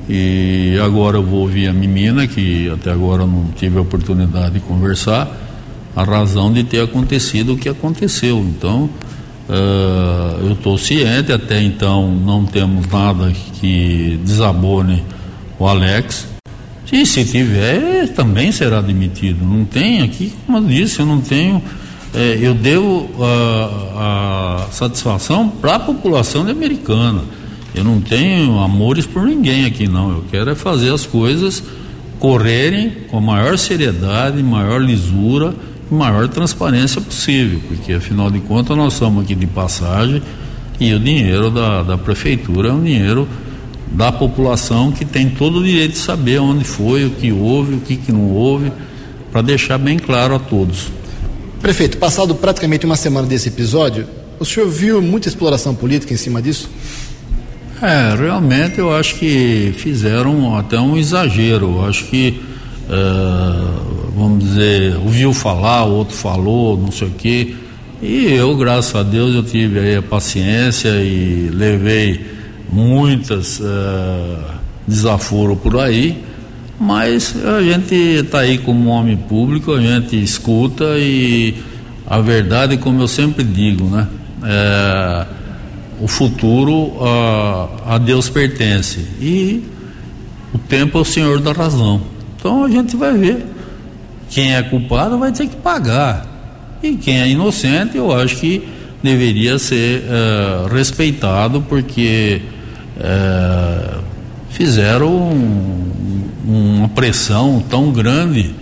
E 0.07 0.79
agora 0.81 1.17
eu 1.17 1.23
vou 1.23 1.41
ouvir 1.41 1.67
a 1.67 1.73
menina, 1.73 2.25
que 2.25 2.69
até 2.69 2.91
agora 2.91 3.27
não 3.27 3.49
tive 3.55 3.77
a 3.77 3.81
oportunidade 3.81 4.53
de 4.53 4.59
conversar, 4.61 5.29
a 5.95 6.03
razão 6.03 6.51
de 6.51 6.63
ter 6.63 6.81
acontecido 6.81 7.53
o 7.53 7.57
que 7.57 7.67
aconteceu. 7.67 8.39
Então, 8.39 8.89
uh, 9.49 10.45
eu 10.45 10.53
estou 10.53 10.77
ciente, 10.77 11.31
até 11.31 11.61
então 11.61 12.09
não 12.09 12.45
temos 12.45 12.87
nada 12.87 13.31
que 13.59 14.17
desabone 14.23 15.03
o 15.59 15.67
Alex. 15.67 16.27
E 16.91 17.05
se 17.05 17.23
tiver, 17.25 18.07
também 18.15 18.51
será 18.51 18.81
demitido. 18.81 19.45
Não 19.45 19.63
tem 19.63 20.01
aqui, 20.01 20.33
como 20.45 20.57
eu 20.57 20.63
disse, 20.63 20.99
eu 20.99 21.05
não 21.05 21.21
tenho. 21.21 21.61
É, 22.15 22.39
eu 22.41 22.55
devo 22.55 23.07
a, 23.21 24.65
a 24.65 24.71
satisfação 24.71 25.49
para 25.49 25.75
a 25.75 25.79
população 25.79 26.49
americana. 26.49 27.21
Eu 27.75 27.83
não 27.83 28.01
tenho 28.01 28.57
amores 28.59 29.05
por 29.05 29.23
ninguém 29.23 29.65
aqui, 29.65 29.87
não. 29.87 30.09
Eu 30.09 30.23
quero 30.31 30.49
é 30.49 30.55
fazer 30.55 30.91
as 30.91 31.05
coisas 31.05 31.61
correrem 32.19 32.91
com 33.09 33.17
a 33.17 33.21
maior 33.21 33.57
seriedade, 33.57 34.41
maior 34.41 34.81
lisura 34.81 35.53
e 35.89 35.93
maior 35.93 36.27
transparência 36.27 36.99
possível, 36.99 37.61
porque 37.67 37.93
afinal 37.93 38.31
de 38.31 38.39
contas 38.39 38.75
nós 38.75 38.93
somos 38.93 39.23
aqui 39.23 39.35
de 39.35 39.47
passagem 39.47 40.21
e 40.79 40.93
o 40.93 40.99
dinheiro 40.99 41.49
da, 41.51 41.83
da 41.83 41.97
prefeitura 41.97 42.69
é 42.69 42.73
um 42.73 42.83
dinheiro 42.83 43.27
da 43.91 44.11
população 44.11 44.91
que 44.91 45.03
tem 45.03 45.29
todo 45.29 45.59
o 45.59 45.63
direito 45.63 45.93
de 45.93 45.97
saber 45.97 46.39
onde 46.39 46.63
foi, 46.63 47.05
o 47.05 47.09
que 47.09 47.31
houve, 47.31 47.75
o 47.75 47.79
que, 47.79 47.95
que 47.95 48.11
não 48.11 48.31
houve, 48.31 48.71
para 49.31 49.41
deixar 49.41 49.77
bem 49.77 49.97
claro 49.97 50.35
a 50.35 50.39
todos. 50.39 50.87
Prefeito, 51.61 51.97
passado 51.97 52.35
praticamente 52.35 52.85
uma 52.85 52.95
semana 52.95 53.27
desse 53.27 53.49
episódio, 53.49 54.07
o 54.39 54.45
senhor 54.45 54.69
viu 54.69 55.01
muita 55.01 55.27
exploração 55.27 55.75
política 55.75 56.13
em 56.13 56.17
cima 56.17 56.41
disso? 56.41 56.69
É, 57.81 58.15
realmente 58.15 58.79
eu 58.79 58.93
acho 58.93 59.15
que 59.15 59.73
fizeram 59.77 60.57
até 60.57 60.79
um 60.79 60.97
exagero. 60.97 61.77
Eu 61.77 61.85
acho 61.85 62.05
que, 62.05 62.41
uh, 62.89 64.11
vamos 64.15 64.43
dizer, 64.43 64.95
ouviu 64.97 65.33
falar, 65.33 65.85
o 65.85 65.95
outro 65.95 66.15
falou, 66.15 66.77
não 66.77 66.91
sei 66.91 67.07
o 67.07 67.11
quê. 67.11 67.55
E 68.01 68.33
eu, 68.33 68.55
graças 68.55 68.95
a 68.95 69.03
Deus, 69.03 69.33
eu 69.33 69.43
tive 69.43 69.79
aí 69.79 69.95
a 69.97 70.01
paciência 70.01 70.89
e 71.01 71.49
levei 71.53 72.38
muitas 72.71 73.59
uh, 73.59 74.59
desaforo 74.87 75.55
por 75.55 75.77
aí, 75.79 76.23
mas 76.79 77.35
a 77.45 77.61
gente 77.61 77.93
está 77.93 78.39
aí 78.39 78.57
como 78.57 78.89
homem 78.89 79.17
público, 79.17 79.73
a 79.73 79.81
gente 79.81 80.21
escuta 80.21 80.97
e 80.97 81.55
a 82.07 82.19
verdade, 82.19 82.77
como 82.77 83.01
eu 83.01 83.07
sempre 83.07 83.43
digo, 83.43 83.85
né? 83.85 84.07
É, 84.43 85.25
o 85.99 86.07
futuro 86.07 86.93
a, 87.03 87.95
a 87.95 87.97
Deus 87.97 88.29
pertence 88.29 88.99
e 89.19 89.61
o 90.53 90.57
tempo 90.57 90.97
é 90.97 91.01
o 91.01 91.05
Senhor 91.05 91.39
da 91.39 91.51
razão. 91.51 92.01
Então 92.35 92.63
a 92.63 92.69
gente 92.69 92.95
vai 92.95 93.15
ver. 93.17 93.45
Quem 94.29 94.55
é 94.55 94.63
culpado 94.63 95.17
vai 95.17 95.31
ter 95.31 95.47
que 95.47 95.55
pagar. 95.57 96.25
E 96.81 96.95
quem 96.95 97.19
é 97.19 97.27
inocente, 97.27 97.97
eu 97.97 98.11
acho 98.11 98.37
que 98.37 98.67
deveria 99.03 99.59
ser 99.59 100.03
uh, 100.03 100.73
respeitado, 100.73 101.61
porque 101.61 102.41
é, 102.99 103.97
fizeram 104.49 105.09
um, 105.09 106.29
uma 106.45 106.89
pressão 106.89 107.63
tão 107.69 107.91
grande 107.91 108.53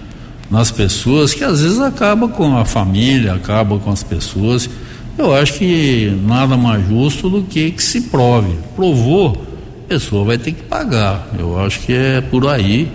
nas 0.49 0.71
pessoas 0.71 1.33
que 1.33 1.43
às 1.43 1.61
vezes 1.61 1.79
acaba 1.79 2.27
com 2.29 2.57
a 2.57 2.65
família, 2.65 3.33
acaba 3.33 3.77
com 3.79 3.91
as 3.91 4.03
pessoas. 4.03 4.69
Eu 5.17 5.33
acho 5.35 5.53
que 5.53 6.15
nada 6.25 6.55
mais 6.55 6.87
justo 6.87 7.29
do 7.29 7.43
que 7.43 7.71
que 7.71 7.83
se 7.83 8.01
prove. 8.01 8.55
Provou, 8.75 9.43
a 9.85 9.89
pessoa 9.89 10.23
vai 10.23 10.37
ter 10.37 10.51
que 10.51 10.63
pagar. 10.63 11.27
Eu 11.37 11.59
acho 11.59 11.79
que 11.79 11.93
é 11.93 12.21
por 12.21 12.47
aí. 12.47 12.89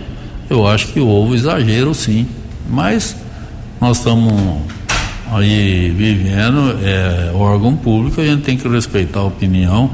Eu 0.48 0.66
acho 0.66 0.88
que 0.88 1.00
houve 1.00 1.34
exagero, 1.34 1.92
sim. 1.94 2.26
Mas 2.70 3.16
nós 3.80 3.98
estamos 3.98 4.32
aí 5.32 5.90
vivendo, 5.90 6.78
é 6.84 7.32
órgão 7.34 7.74
público, 7.74 8.20
a 8.20 8.24
gente 8.24 8.42
tem 8.42 8.56
que 8.56 8.68
respeitar 8.68 9.20
a 9.20 9.24
opinião 9.24 9.90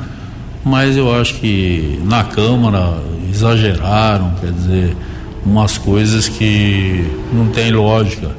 mas 0.68 0.96
eu 0.96 1.12
acho 1.14 1.34
que 1.36 1.98
na 2.04 2.24
Câmara 2.24 2.98
exageraram, 3.30 4.34
quer 4.40 4.52
dizer, 4.52 4.96
umas 5.44 5.78
coisas 5.78 6.28
que 6.28 7.10
não 7.32 7.48
tem 7.48 7.72
lógica. 7.72 8.30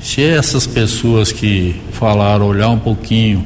Se 0.00 0.22
essas 0.22 0.66
pessoas 0.66 1.32
que 1.32 1.74
falaram 1.90 2.46
olhar 2.46 2.68
um 2.68 2.78
pouquinho 2.78 3.44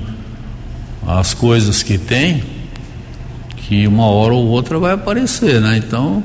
as 1.07 1.33
coisas 1.35 1.83
que 1.83 1.97
tem, 1.99 2.43
que 3.57 3.87
uma 3.87 4.07
hora 4.07 4.35
ou 4.35 4.47
outra 4.47 4.79
vai 4.79 4.93
aparecer, 4.93 5.61
né? 5.61 5.79
Então 5.79 6.23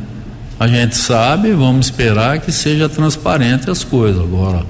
a 0.60 0.67
gente 0.67 0.96
sabe, 0.96 1.51
vamos 1.53 1.88
esperar 1.88 2.39
que 2.39 2.51
seja 2.51 2.89
transparente 2.89 3.70
as 3.70 3.84
coisas. 3.84 4.22
Agora, 4.22 4.65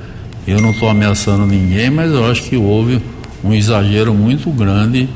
eu 0.48 0.62
não 0.62 0.70
estou 0.70 0.88
ameaçando 0.88 1.46
ninguém, 1.46 1.90
mas 1.90 2.12
eu 2.12 2.30
acho 2.30 2.44
que 2.44 2.56
houve 2.56 3.02
um 3.44 3.54
exagero 3.54 4.14
muito 4.14 4.50
grande 4.52 5.10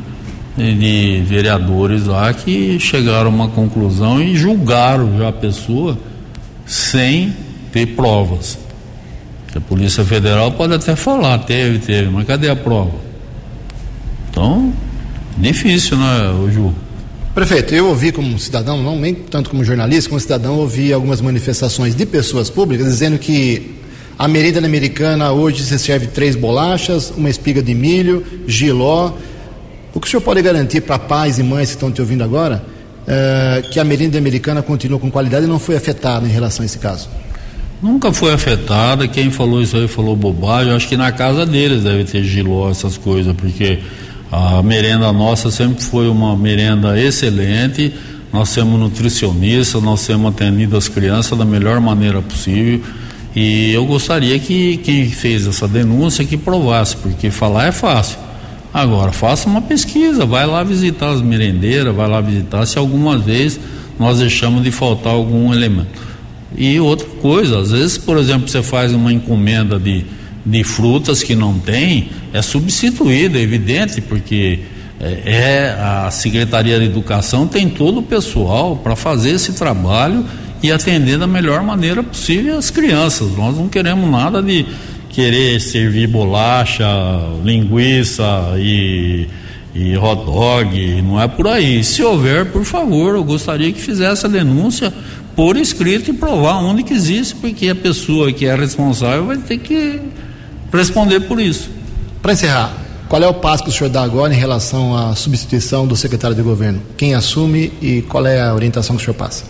de 0.58 1.22
vereadores 1.25 2.05
lá 2.05 2.34
que 2.34 2.79
chegaram 2.79 3.27
a 3.27 3.34
uma 3.34 3.48
conclusão 3.48 4.22
e 4.22 4.36
julgaram 4.36 5.17
já 5.17 5.29
a 5.29 5.34
pessoa 5.34 5.98
sem 6.65 7.34
ter 7.72 7.88
provas. 7.88 8.58
A 9.55 9.60
Polícia 9.60 10.03
Federal 10.03 10.51
pode 10.51 10.74
até 10.74 10.96
falar, 10.96 11.39
teve, 11.39 11.79
teve, 11.79 12.10
mas 12.10 12.25
cadê 12.25 12.50
a 12.50 12.55
prova? 12.55 12.93
Então, 14.29 14.74
difícil, 15.38 15.98
né, 15.98 16.51
Ju? 16.53 16.74
Prefeito, 17.34 17.74
eu 17.74 17.88
ouvi 17.88 18.12
como 18.12 18.38
cidadão, 18.38 18.81
não 18.81 19.00
nem 19.00 19.13
tanto 19.13 19.50
como 19.50 19.63
jornalista, 19.63 20.10
como 20.10 20.20
cidadão, 20.20 20.58
ouvi 20.58 20.91
algumas 20.91 21.22
manifestações 21.22 21.96
de 21.96 22.05
pessoas 22.05 22.50
públicas 22.50 22.88
dizendo 22.88 23.17
que 23.17 23.75
a 24.20 24.27
merenda 24.27 24.60
americana 24.60 25.31
hoje 25.31 25.63
se 25.63 25.79
serve 25.79 26.08
três 26.08 26.36
bolachas, 26.36 27.12
uma 27.15 27.29
espiga 27.29 27.62
de 27.62 27.74
milho, 27.74 28.25
giló, 28.48 29.13
o 29.94 30.00
que 30.00 30.08
o 30.08 30.10
senhor 30.10 30.22
pode 30.22 30.42
garantir 30.42 30.82
para 30.82 30.98
pais 30.98 31.38
e 31.38 31.44
mães 31.44 31.70
que 31.70 31.76
estão 31.76 31.92
te 31.92 32.02
ouvindo 32.02 32.24
agora 32.24 32.64
é, 33.08 33.64
que 33.72 33.80
a 33.80 33.84
merenda 33.84 34.18
americana 34.18 34.62
continua 34.62 35.00
com 35.00 35.12
qualidade 35.12 35.46
e 35.46 35.50
não 35.50 35.60
foi 35.60 35.76
afetada 35.76 36.26
em 36.26 36.32
relação 36.32 36.64
a 36.64 36.66
esse 36.66 36.78
caso? 36.78 37.10
Nunca 37.82 38.14
foi 38.14 38.32
afetada. 38.32 39.08
Quem 39.08 39.32
falou 39.32 39.62
isso 39.62 39.76
aí 39.76 39.88
falou 39.88 40.16
bobagem. 40.16 40.70
Eu 40.70 40.78
acho 40.78 40.88
que 40.88 40.96
na 40.96 41.12
casa 41.12 41.46
deles 41.46 41.84
deve 41.84 42.04
ter 42.04 42.24
giló, 42.24 42.70
essas 42.70 42.98
coisas, 42.98 43.36
porque 43.36 43.80
a 44.32 44.62
merenda 44.62 45.12
nossa 45.12 45.50
sempre 45.50 45.84
foi 45.84 46.08
uma 46.08 46.38
merenda 46.38 47.00
excelente. 47.00 47.94
Nós 48.32 48.54
temos 48.54 48.80
nutricionistas, 48.80 49.82
nós 49.82 50.06
temos 50.06 50.32
atendido 50.32 50.78
as 50.78 50.88
crianças 50.88 51.38
da 51.38 51.44
melhor 51.44 51.82
maneira 51.82 52.22
possível. 52.22 52.82
E 53.36 53.74
eu 53.74 53.86
gostaria 53.86 54.38
que 54.38 54.78
quem 54.78 55.10
fez 55.10 55.48
essa 55.48 55.68
denúncia 55.68 56.24
que 56.24 56.38
provasse, 56.38 56.96
porque 56.98 57.32
falar 57.32 57.68
é 57.68 57.72
fácil 57.72 58.31
Agora, 58.74 59.12
faça 59.12 59.50
uma 59.50 59.62
pesquisa, 59.62 60.25
vai 60.25 60.46
lá 60.46 60.63
visitar 60.63 61.10
as 61.10 61.22
merendeiras, 61.22 61.94
vai 61.94 62.08
lá 62.08 62.22
visitar 62.22 62.66
se 62.66 62.78
algumas 62.78 63.24
vezes 63.24 63.60
nós 64.00 64.20
deixamos 64.20 64.63
de 64.63 64.72
faltar 64.72 65.13
algum 65.13 65.54
elemento. 65.54 66.12
E 66.56 66.80
outra 66.80 67.08
coisa, 67.22 67.60
às 67.60 67.72
vezes, 67.72 67.98
por 67.98 68.18
exemplo, 68.18 68.48
você 68.48 68.63
faz 68.63 68.94
uma 68.94 69.12
encomenda 69.12 69.80
de, 69.80 70.06
de 70.46 70.63
frutas 70.63 71.22
que 71.22 71.36
não 71.36 71.60
tem, 71.60 72.10
é 72.34 72.42
substituída, 72.42 73.38
é 73.38 73.42
evidente, 73.42 74.01
porque 74.01 74.60
é, 75.00 75.22
é 75.25 75.78
a 75.78 76.12
Secretaria 76.12 76.80
de 76.80 76.86
Educação 76.86 77.48
tem 77.48 77.70
todo 77.70 78.00
o 78.00 78.04
pessoal 78.04 78.78
para 78.78 78.96
fazer 78.96 79.32
esse 79.32 79.54
trabalho 79.54 80.25
e 80.62 80.72
atender 80.72 81.18
da 81.18 81.28
melhor 81.28 81.63
maneira 81.63 82.04
possível 82.04 82.58
as 82.58 82.70
crianças. 82.70 83.36
Nós 83.36 83.58
não 83.58 83.68
queremos 83.68 84.10
nada 84.10 84.42
de 84.42 84.66
querer 85.12 85.60
servir 85.60 86.08
bolacha, 86.08 86.88
linguiça 87.44 88.24
e, 88.58 89.27
e 89.75 89.98
hot 89.98 90.25
dog, 90.25 91.01
não 91.01 91.22
é 91.22 91.27
por 91.27 91.48
aí. 91.48 91.84
Se 91.84 92.01
houver, 92.01 92.46
por 92.51 92.63
favor, 92.63 93.15
eu 93.15 93.24
gostaria 93.24 93.72
que 93.72 93.82
fizesse 93.82 94.25
a 94.25 94.30
denúncia 94.30 94.91
por 95.36 95.58
escrito 95.58 96.12
e 96.12 96.13
provar 96.13 96.58
onde 96.58 96.84
que 96.84 96.94
existe, 96.94 97.36
porque 97.36 97.70
a 97.70 97.75
pessoa 97.75 98.32
que 98.32 98.46
é 98.46 98.56
responsável 98.56 99.25
vai 99.25 99.38
ter 99.38 99.58
que 99.58 100.00
responder 100.72 101.22
por 101.22 101.39
isso. 101.39 101.70
Para 102.22 102.34
encerrar, 102.34 102.74
qual 103.10 103.22
é 103.22 103.27
o 103.27 103.34
passo 103.34 103.63
que 103.63 103.70
o 103.70 103.74
senhor 103.74 103.89
dá 103.89 104.03
agora 104.03 104.34
em 104.34 104.38
relação 104.38 104.96
à 104.96 105.15
substituição 105.15 105.86
do 105.86 105.96
secretário 105.96 106.36
de 106.36 106.41
governo? 106.41 106.82
Quem 106.96 107.13
assume 107.13 107.74
e 107.82 108.01
qual 108.03 108.25
é 108.25 108.41
a 108.41 108.53
orientação 108.53 108.96
que 108.96 109.01
o 109.01 109.06
senhor 109.06 109.18
passa? 109.18 109.44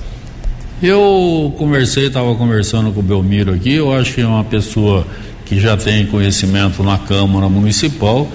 Eu 0.81 1.53
conversei, 1.59 2.07
estava 2.07 2.33
conversando 2.33 2.91
com 2.91 3.01
o 3.01 3.03
Belmiro 3.03 3.53
aqui, 3.53 3.73
eu 3.73 3.93
acho 3.93 4.15
que 4.15 4.21
é 4.21 4.25
uma 4.25 4.43
pessoa 4.43 5.05
que 5.51 5.59
já 5.59 5.75
tem 5.75 6.05
conhecimento 6.05 6.81
na 6.81 6.97
Câmara 6.97 7.49
Municipal. 7.49 8.25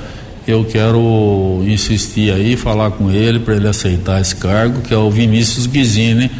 Eu 0.46 0.66
quero 0.66 1.62
insistir 1.66 2.30
aí, 2.30 2.58
falar 2.58 2.90
com 2.90 3.10
ele 3.10 3.40
para 3.40 3.56
ele 3.56 3.66
aceitar 3.66 4.20
esse 4.20 4.36
cargo, 4.36 4.82
que 4.82 4.92
é 4.92 4.98
o 4.98 5.10
Vinícius 5.10 5.66
Guizini, 5.66 6.30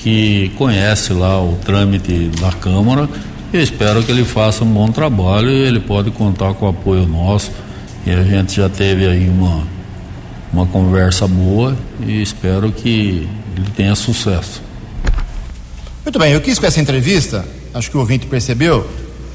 que 0.00 0.52
conhece 0.56 1.12
lá 1.12 1.42
o 1.42 1.56
trâmite 1.56 2.30
da 2.40 2.52
Câmara. 2.52 3.08
Eu 3.52 3.60
espero 3.60 4.04
que 4.04 4.12
ele 4.12 4.24
faça 4.24 4.62
um 4.62 4.72
bom 4.72 4.92
trabalho 4.92 5.50
e 5.50 5.62
ele 5.66 5.80
pode 5.80 6.12
contar 6.12 6.54
com 6.54 6.66
o 6.66 6.68
apoio 6.68 7.08
nosso. 7.08 7.50
E 8.06 8.12
a 8.12 8.22
gente 8.22 8.54
já 8.54 8.68
teve 8.68 9.08
aí 9.08 9.28
uma, 9.28 9.66
uma 10.52 10.64
conversa 10.64 11.26
boa 11.26 11.76
e 12.06 12.22
espero 12.22 12.70
que 12.70 13.26
ele 13.56 13.70
tenha 13.76 13.96
sucesso. 13.96 14.62
Muito 16.04 16.20
bem, 16.20 16.34
eu 16.34 16.40
quis 16.40 16.56
com 16.56 16.66
essa 16.66 16.80
entrevista, 16.80 17.44
acho 17.74 17.90
que 17.90 17.96
o 17.96 18.00
ouvinte 18.00 18.26
percebeu, 18.26 18.88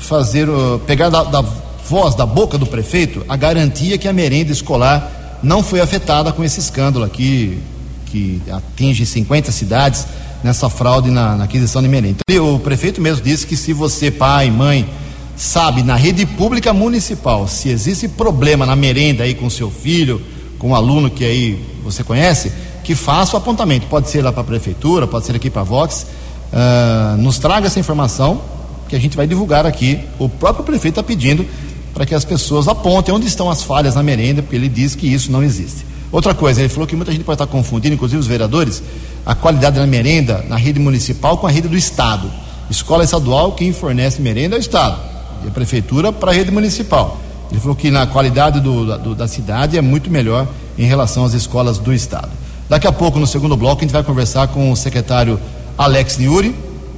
fazer, 0.05 0.47
pegar 0.85 1.09
da, 1.09 1.23
da 1.23 1.41
voz, 1.41 2.15
da 2.15 2.25
boca 2.25 2.57
do 2.57 2.65
prefeito, 2.65 3.23
a 3.29 3.35
garantia 3.35 3.97
que 3.97 4.07
a 4.07 4.13
merenda 4.13 4.51
escolar 4.51 5.39
não 5.43 5.61
foi 5.61 5.79
afetada 5.79 6.31
com 6.31 6.43
esse 6.43 6.59
escândalo 6.59 7.05
aqui, 7.05 7.59
que 8.07 8.41
atinge 8.51 9.05
50 9.05 9.51
cidades 9.51 10.07
nessa 10.43 10.69
fraude 10.69 11.11
na, 11.11 11.35
na 11.35 11.43
aquisição 11.43 11.81
de 11.81 11.87
merenda. 11.87 12.17
Então, 12.27 12.55
o 12.55 12.59
prefeito 12.59 13.01
mesmo 13.01 13.23
disse 13.23 13.45
que 13.45 13.55
se 13.55 13.73
você, 13.73 14.09
pai, 14.09 14.49
mãe, 14.49 14.87
sabe 15.35 15.83
na 15.83 15.95
rede 15.95 16.25
pública 16.25 16.73
municipal 16.73 17.47
se 17.47 17.69
existe 17.69 18.07
problema 18.07 18.65
na 18.65 18.75
merenda 18.75 19.23
aí 19.23 19.33
com 19.33 19.49
seu 19.49 19.69
filho, 19.69 20.21
com 20.57 20.69
um 20.69 20.75
aluno 20.75 21.09
que 21.09 21.25
aí 21.25 21.63
você 21.83 22.03
conhece, 22.03 22.51
que 22.83 22.95
faça 22.95 23.35
o 23.35 23.37
apontamento. 23.37 23.87
Pode 23.87 24.09
ser 24.09 24.21
lá 24.21 24.31
para 24.31 24.41
a 24.41 24.45
prefeitura, 24.45 25.05
pode 25.05 25.25
ser 25.25 25.35
aqui 25.35 25.49
para 25.49 25.61
a 25.61 25.65
Vox. 25.65 26.07
Uh, 26.53 27.17
nos 27.17 27.37
traga 27.37 27.67
essa 27.67 27.79
informação 27.79 28.54
que 28.95 28.97
a 28.97 29.01
gente 29.01 29.17
vai 29.17 29.27
divulgar 29.27 29.65
aqui. 29.65 29.99
O 30.17 30.29
próprio 30.29 30.63
prefeito 30.63 30.99
está 30.99 31.03
pedindo 31.03 31.45
para 31.93 32.05
que 32.05 32.15
as 32.15 32.25
pessoas 32.25 32.67
apontem 32.67 33.13
onde 33.13 33.27
estão 33.27 33.49
as 33.49 33.63
falhas 33.63 33.95
na 33.95 34.03
merenda, 34.03 34.41
porque 34.41 34.55
ele 34.55 34.69
diz 34.69 34.95
que 34.95 35.07
isso 35.07 35.31
não 35.31 35.43
existe. 35.43 35.85
Outra 36.11 36.33
coisa, 36.33 36.61
ele 36.61 36.69
falou 36.69 36.87
que 36.87 36.95
muita 36.95 37.11
gente 37.11 37.23
pode 37.23 37.35
estar 37.35 37.47
confundindo, 37.47 37.95
inclusive 37.95 38.19
os 38.19 38.27
vereadores, 38.27 38.81
a 39.25 39.35
qualidade 39.35 39.77
da 39.77 39.85
merenda 39.85 40.45
na 40.47 40.55
rede 40.55 40.79
municipal 40.79 41.37
com 41.37 41.45
a 41.45 41.49
rede 41.49 41.67
do 41.67 41.77
Estado. 41.77 42.31
Escola 42.69 43.03
estadual, 43.03 43.51
quem 43.51 43.73
fornece 43.73 44.21
merenda 44.21 44.55
é 44.55 44.59
o 44.59 44.61
Estado, 44.61 44.99
e 45.43 45.47
a 45.47 45.51
prefeitura 45.51 46.11
para 46.11 46.31
a 46.31 46.33
rede 46.33 46.51
municipal. 46.51 47.19
Ele 47.51 47.59
falou 47.59 47.75
que 47.75 47.91
na 47.91 48.07
qualidade 48.07 48.59
do, 48.59 48.97
do, 48.97 49.15
da 49.15 49.27
cidade 49.27 49.77
é 49.77 49.81
muito 49.81 50.09
melhor 50.09 50.47
em 50.77 50.85
relação 50.85 51.25
às 51.25 51.33
escolas 51.33 51.77
do 51.77 51.93
Estado. 51.93 52.29
Daqui 52.69 52.87
a 52.87 52.91
pouco, 52.91 53.19
no 53.19 53.27
segundo 53.27 53.55
bloco, 53.55 53.81
a 53.81 53.83
gente 53.83 53.93
vai 53.93 54.03
conversar 54.03 54.47
com 54.47 54.71
o 54.71 54.75
secretário 54.75 55.39
Alex 55.77 56.17
Niuri, 56.17 56.55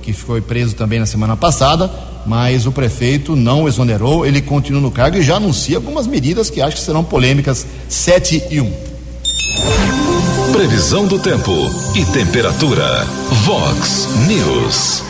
que 0.08 0.14
foi 0.14 0.40
preso 0.40 0.74
também 0.74 1.00
na 1.00 1.06
semana 1.06 1.36
passada, 1.36 1.92
mas 2.26 2.66
o 2.66 2.72
prefeito 2.72 3.36
não 3.36 3.68
exonerou, 3.68 4.26
ele 4.26 4.42
continua 4.42 4.80
no 4.80 4.90
cargo 4.90 5.18
e 5.18 5.22
já 5.22 5.36
anuncia 5.36 5.76
algumas 5.76 6.08
medidas 6.08 6.50
que 6.50 6.62
acho 6.62 6.78
que 6.78 6.82
serão 6.82 7.04
polêmicas 7.04 7.66
7 7.90 8.42
e 8.50 8.62
1. 8.62 8.72
Previsão 10.54 11.06
do 11.06 11.20
tempo 11.20 11.52
e 11.94 12.06
temperatura. 12.06 13.06
Vox 13.44 14.08
News. 14.30 15.04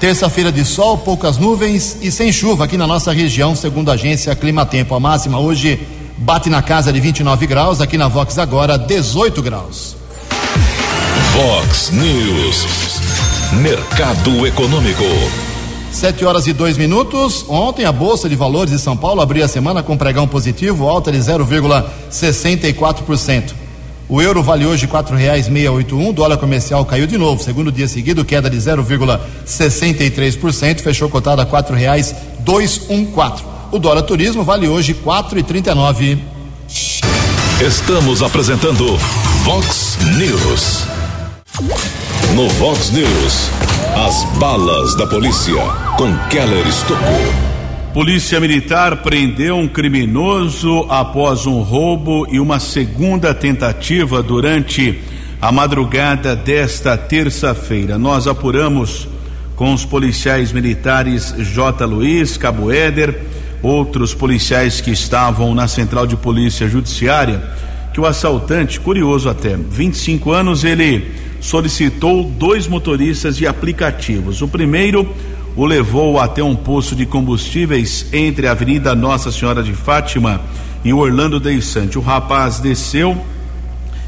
Terça-feira 0.00 0.50
de 0.50 0.64
sol, 0.64 0.98
poucas 0.98 1.38
nuvens 1.38 1.98
e 2.02 2.10
sem 2.10 2.32
chuva 2.32 2.64
aqui 2.64 2.76
na 2.76 2.88
nossa 2.88 3.12
região, 3.12 3.54
segundo 3.54 3.92
a 3.92 3.94
agência 3.94 4.34
Climatempo. 4.34 4.96
A 4.96 4.98
máxima 4.98 5.38
hoje 5.38 5.78
bate 6.18 6.50
na 6.50 6.60
casa 6.60 6.92
de 6.92 6.98
29 6.98 7.46
graus, 7.46 7.80
aqui 7.80 7.96
na 7.96 8.08
Vox 8.08 8.36
agora 8.36 8.76
18 8.76 9.40
graus. 9.42 9.94
Vox 11.36 11.90
News. 11.92 12.99
Mercado 13.52 14.46
Econômico. 14.46 15.02
Sete 15.90 16.24
horas 16.24 16.46
e 16.46 16.52
dois 16.52 16.78
minutos. 16.78 17.44
Ontem 17.48 17.84
a 17.84 17.90
Bolsa 17.90 18.28
de 18.28 18.36
Valores 18.36 18.70
de 18.70 18.78
São 18.78 18.96
Paulo 18.96 19.20
abriu 19.20 19.44
a 19.44 19.48
semana 19.48 19.82
com 19.82 19.96
pregão 19.96 20.28
positivo, 20.28 20.88
alta 20.88 21.10
de 21.10 21.18
0,64%. 21.18 23.50
O 24.08 24.22
euro 24.22 24.40
vale 24.40 24.64
hoje 24.64 24.86
quatro 24.86 25.16
reais 25.16 25.48
meia 25.48 25.72
oito 25.72 25.98
um, 25.98 26.12
dólar 26.12 26.36
comercial 26.36 26.84
caiu 26.84 27.08
de 27.08 27.18
novo, 27.18 27.42
segundo 27.42 27.72
dia 27.72 27.88
seguido, 27.88 28.24
queda 28.24 28.48
de 28.48 28.56
0,63%, 28.56 30.78
fechou 30.80 31.08
cotado 31.08 31.42
a 31.42 31.46
quatro 31.46 31.74
reais 31.74 32.14
dois 32.38 32.82
um 32.88 33.04
quatro. 33.04 33.44
O 33.72 33.80
dólar 33.80 34.02
turismo 34.02 34.44
vale 34.44 34.68
hoje 34.68 34.94
quatro 34.94 35.36
e 35.38 35.42
trinta 35.42 35.72
e 35.72 35.74
nove. 35.74 36.22
Estamos 37.60 38.22
apresentando 38.22 38.96
Vox 39.44 39.98
News. 40.16 40.84
No 42.34 42.48
Vox 42.50 42.92
News, 42.92 43.50
as 44.06 44.24
balas 44.38 44.94
da 44.94 45.04
polícia 45.04 45.60
com 45.96 46.16
Keller 46.28 46.64
Estocou. 46.64 47.20
Polícia 47.92 48.38
Militar 48.38 48.98
prendeu 48.98 49.56
um 49.56 49.66
criminoso 49.66 50.86
após 50.88 51.44
um 51.44 51.60
roubo 51.60 52.28
e 52.30 52.38
uma 52.38 52.60
segunda 52.60 53.34
tentativa 53.34 54.22
durante 54.22 55.00
a 55.42 55.50
madrugada 55.50 56.36
desta 56.36 56.96
terça-feira. 56.96 57.98
Nós 57.98 58.28
apuramos 58.28 59.08
com 59.56 59.74
os 59.74 59.84
policiais 59.84 60.52
militares 60.52 61.34
J. 61.36 61.84
Luiz, 61.84 62.36
Cabo 62.36 62.70
Éder, 62.70 63.22
outros 63.60 64.14
policiais 64.14 64.80
que 64.80 64.92
estavam 64.92 65.52
na 65.52 65.66
Central 65.66 66.06
de 66.06 66.16
Polícia 66.16 66.68
Judiciária, 66.68 67.42
que 67.92 68.00
o 68.00 68.06
assaltante, 68.06 68.78
curioso 68.78 69.28
até, 69.28 69.56
25 69.56 70.30
anos, 70.30 70.62
ele 70.62 71.28
solicitou 71.40 72.24
dois 72.24 72.68
motoristas 72.68 73.36
de 73.36 73.46
aplicativos. 73.46 74.42
O 74.42 74.48
primeiro 74.48 75.08
o 75.56 75.64
levou 75.64 76.20
até 76.20 76.42
um 76.42 76.54
poço 76.54 76.94
de 76.94 77.04
combustíveis 77.04 78.06
entre 78.12 78.46
a 78.46 78.52
Avenida 78.52 78.94
Nossa 78.94 79.32
Senhora 79.32 79.62
de 79.62 79.72
Fátima 79.72 80.40
e 80.84 80.92
Orlando 80.92 81.40
Deissante. 81.40 81.98
O 81.98 82.02
rapaz 82.02 82.60
desceu, 82.60 83.16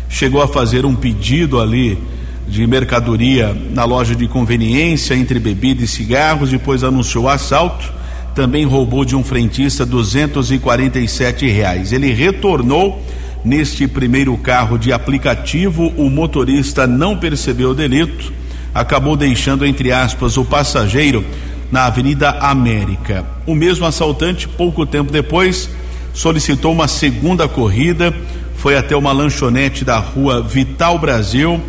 chegou 0.09 0.41
a 0.41 0.49
fazer 0.49 0.85
um 0.85 0.95
pedido 0.95 1.61
ali 1.61 1.99
de 2.47 2.67
mercadoria 2.67 3.57
na 3.71 3.85
loja 3.85 4.15
de 4.15 4.29
conveniência 4.29 5.15
entre 5.15 5.39
bebida 5.39 5.83
e 5.83 5.87
cigarros, 5.87 6.51
depois 6.51 6.85
anunciou 6.85 7.29
assalto, 7.29 7.93
também 8.35 8.65
roubou 8.65 9.05
de 9.05 9.17
um 9.17 9.25
frentista 9.25 9.85
247 9.85 11.49
reais. 11.49 11.93
Ele 11.93 12.13
retornou 12.13 13.03
neste 13.45 13.87
primeiro 13.87 14.37
carro 14.37 14.79
de 14.79 14.93
aplicativo, 14.93 15.93
o 15.97 16.09
motorista 16.09 16.87
não 16.87 17.17
percebeu 17.17 17.71
o 17.71 17.75
delito 17.75 18.33
acabou 18.75 19.17
deixando, 19.17 19.67
entre 19.67 19.93
aspas, 19.93 20.37
o 20.37 20.45
passageiro 20.45 21.25
na 21.71 21.87
Avenida 21.87 22.31
América. 22.31 23.25
O 23.47 23.55
mesmo 23.55 23.87
assaltante, 23.87 24.49
pouco 24.49 24.87
tempo 24.87 25.13
depois, 25.13 25.69
solicitou 26.13 26.73
uma 26.73 26.89
segunda 26.89 27.49
corrida, 27.49 28.15
foi 28.57 28.77
até 28.77 28.97
uma 28.97 29.13
lanchonete 29.13 29.85
da 29.85 29.99
rua 29.99 30.43
Vital 30.43 30.99
Brasil. 30.99 31.61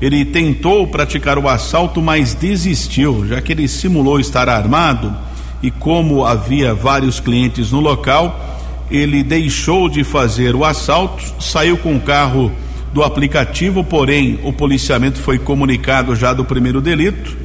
Ele 0.00 0.24
tentou 0.24 0.86
praticar 0.86 1.38
o 1.38 1.48
assalto, 1.48 2.02
mas 2.02 2.34
desistiu, 2.34 3.26
já 3.26 3.40
que 3.40 3.52
ele 3.52 3.66
simulou 3.66 4.20
estar 4.20 4.48
armado 4.48 5.14
e, 5.62 5.70
como 5.70 6.24
havia 6.24 6.74
vários 6.74 7.18
clientes 7.18 7.72
no 7.72 7.80
local, 7.80 8.55
ele 8.90 9.22
deixou 9.22 9.88
de 9.88 10.04
fazer 10.04 10.54
o 10.54 10.64
assalto, 10.64 11.22
saiu 11.40 11.76
com 11.76 11.96
o 11.96 12.00
carro 12.00 12.52
do 12.92 13.02
aplicativo, 13.02 13.84
porém 13.84 14.38
o 14.42 14.52
policiamento 14.52 15.18
foi 15.18 15.38
comunicado 15.38 16.14
já 16.14 16.32
do 16.32 16.44
primeiro 16.44 16.80
delito, 16.80 17.36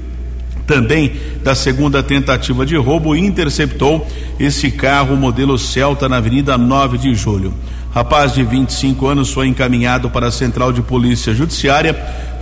também 0.65 1.11
da 1.43 1.53
segunda 1.53 2.01
tentativa 2.01 2.65
de 2.65 2.77
roubo 2.77 3.15
e 3.15 3.19
interceptou 3.19 4.07
esse 4.39 4.71
carro 4.71 5.15
modelo 5.15 5.57
Celta 5.57 6.07
na 6.07 6.17
Avenida 6.17 6.57
9 6.57 6.97
de 6.97 7.13
Julho. 7.13 7.53
Rapaz 7.93 8.33
de 8.33 8.43
25 8.43 9.05
anos 9.07 9.33
foi 9.33 9.47
encaminhado 9.47 10.09
para 10.09 10.27
a 10.27 10.31
Central 10.31 10.71
de 10.71 10.81
Polícia 10.81 11.33
Judiciária, 11.33 11.93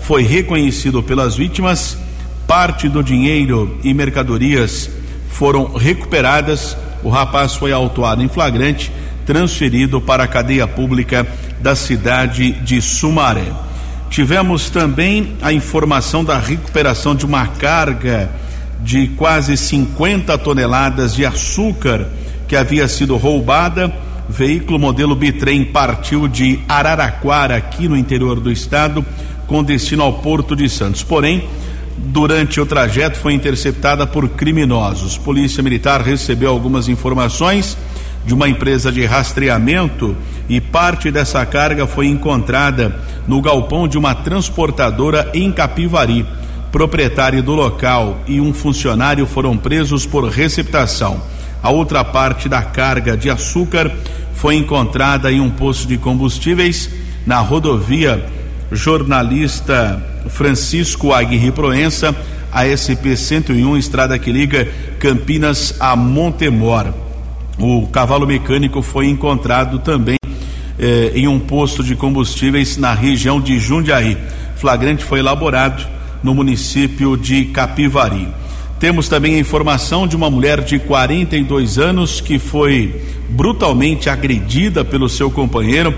foi 0.01 0.23
reconhecido 0.23 1.01
pelas 1.01 1.35
vítimas, 1.35 1.97
parte 2.45 2.88
do 2.88 3.03
dinheiro 3.03 3.79
e 3.83 3.93
mercadorias 3.93 4.89
foram 5.29 5.73
recuperadas. 5.73 6.75
O 7.03 7.09
rapaz 7.09 7.55
foi 7.55 7.71
autuado 7.71 8.21
em 8.21 8.27
flagrante, 8.27 8.91
transferido 9.25 10.01
para 10.01 10.23
a 10.23 10.27
cadeia 10.27 10.67
pública 10.67 11.25
da 11.62 11.75
cidade 11.75 12.51
de 12.51 12.81
Sumaré. 12.81 13.51
Tivemos 14.09 14.69
também 14.69 15.35
a 15.41 15.53
informação 15.53 16.23
da 16.23 16.38
recuperação 16.38 17.15
de 17.15 17.25
uma 17.25 17.45
carga 17.47 18.29
de 18.81 19.07
quase 19.09 19.55
50 19.55 20.38
toneladas 20.38 21.13
de 21.13 21.25
açúcar 21.25 22.07
que 22.47 22.55
havia 22.55 22.88
sido 22.88 23.15
roubada. 23.17 23.93
Veículo 24.27 24.79
modelo 24.79 25.15
bitrem 25.15 25.65
partiu 25.65 26.27
de 26.27 26.59
Araraquara, 26.67 27.55
aqui 27.55 27.88
no 27.88 27.97
interior 27.97 28.39
do 28.39 28.51
estado, 28.51 29.05
com 29.47 29.63
destino 29.63 30.03
ao 30.03 30.13
Porto 30.13 30.55
de 30.55 30.69
Santos. 30.69 31.03
Porém, 31.03 31.47
durante 32.05 32.62
o 32.62 32.65
trajeto 32.65 33.17
foi 33.17 33.33
interceptada 33.33 34.07
por 34.07 34.29
criminosos. 34.29 35.17
Polícia 35.17 35.62
Militar 35.62 36.01
recebeu 36.01 36.49
algumas 36.49 36.88
informações 36.88 37.77
de 38.25 38.33
uma 38.33 38.47
empresa 38.47 38.91
de 38.91 39.05
rastreamento 39.05 40.15
e 40.47 40.59
parte 40.62 41.12
dessa 41.12 41.45
carga 41.45 41.85
foi 41.85 42.07
encontrada 42.07 42.95
no 43.27 43.41
galpão 43.41 43.88
de 43.88 43.97
uma 43.97 44.15
transportadora 44.15 45.29
em 45.33 45.51
Capivari. 45.51 46.25
Proprietário 46.71 47.41
do 47.41 47.53
local 47.53 48.19
e 48.27 48.39
um 48.39 48.53
funcionário 48.53 49.25
foram 49.25 49.57
presos 49.57 50.05
por 50.05 50.25
receptação. 50.25 51.21
A 51.62 51.69
outra 51.69 52.03
parte 52.03 52.47
da 52.47 52.62
carga 52.62 53.17
de 53.17 53.29
açúcar 53.29 53.91
foi 54.33 54.55
encontrada 54.55 55.31
em 55.31 55.41
um 55.41 55.49
posto 55.49 55.88
de 55.88 55.97
combustíveis 55.97 56.89
na 57.25 57.39
rodovia 57.39 58.25
Jornalista 58.71 60.01
Francisco 60.29 61.13
Aguirre 61.13 61.51
Proença, 61.51 62.15
ASP 62.51 63.15
101, 63.15 63.77
estrada 63.77 64.17
que 64.17 64.32
liga 64.32 64.67
Campinas 64.99 65.75
a 65.79 65.95
Montemor. 65.95 66.93
O 67.58 67.88
cavalo 67.88 68.25
mecânico 68.25 68.82
foi 68.82 69.08
encontrado 69.08 69.79
também 69.79 70.17
eh, 70.77 71.12
em 71.13 71.27
um 71.27 71.39
posto 71.39 71.84
de 71.84 71.95
combustíveis 71.95 72.77
na 72.77 72.93
região 72.93 73.41
de 73.41 73.60
Jundiaí. 73.60 74.17
Flagrante 74.55 75.03
foi 75.03 75.19
elaborado 75.19 75.86
no 76.23 76.34
município 76.34 77.17
de 77.17 77.45
Capivari. 77.45 78.27
Temos 78.79 79.10
também 79.10 79.36
a 79.36 79.39
informação 79.39 80.08
de 80.08 80.15
uma 80.15 80.29
mulher 80.29 80.62
de 80.62 80.79
42 80.79 81.77
anos 81.77 82.21
que 82.21 82.39
foi 82.39 83.01
brutalmente 83.29 84.10
agredida 84.10 84.86
pelo 84.86 85.10
seu 85.10 85.29
companheiro. 85.29 85.93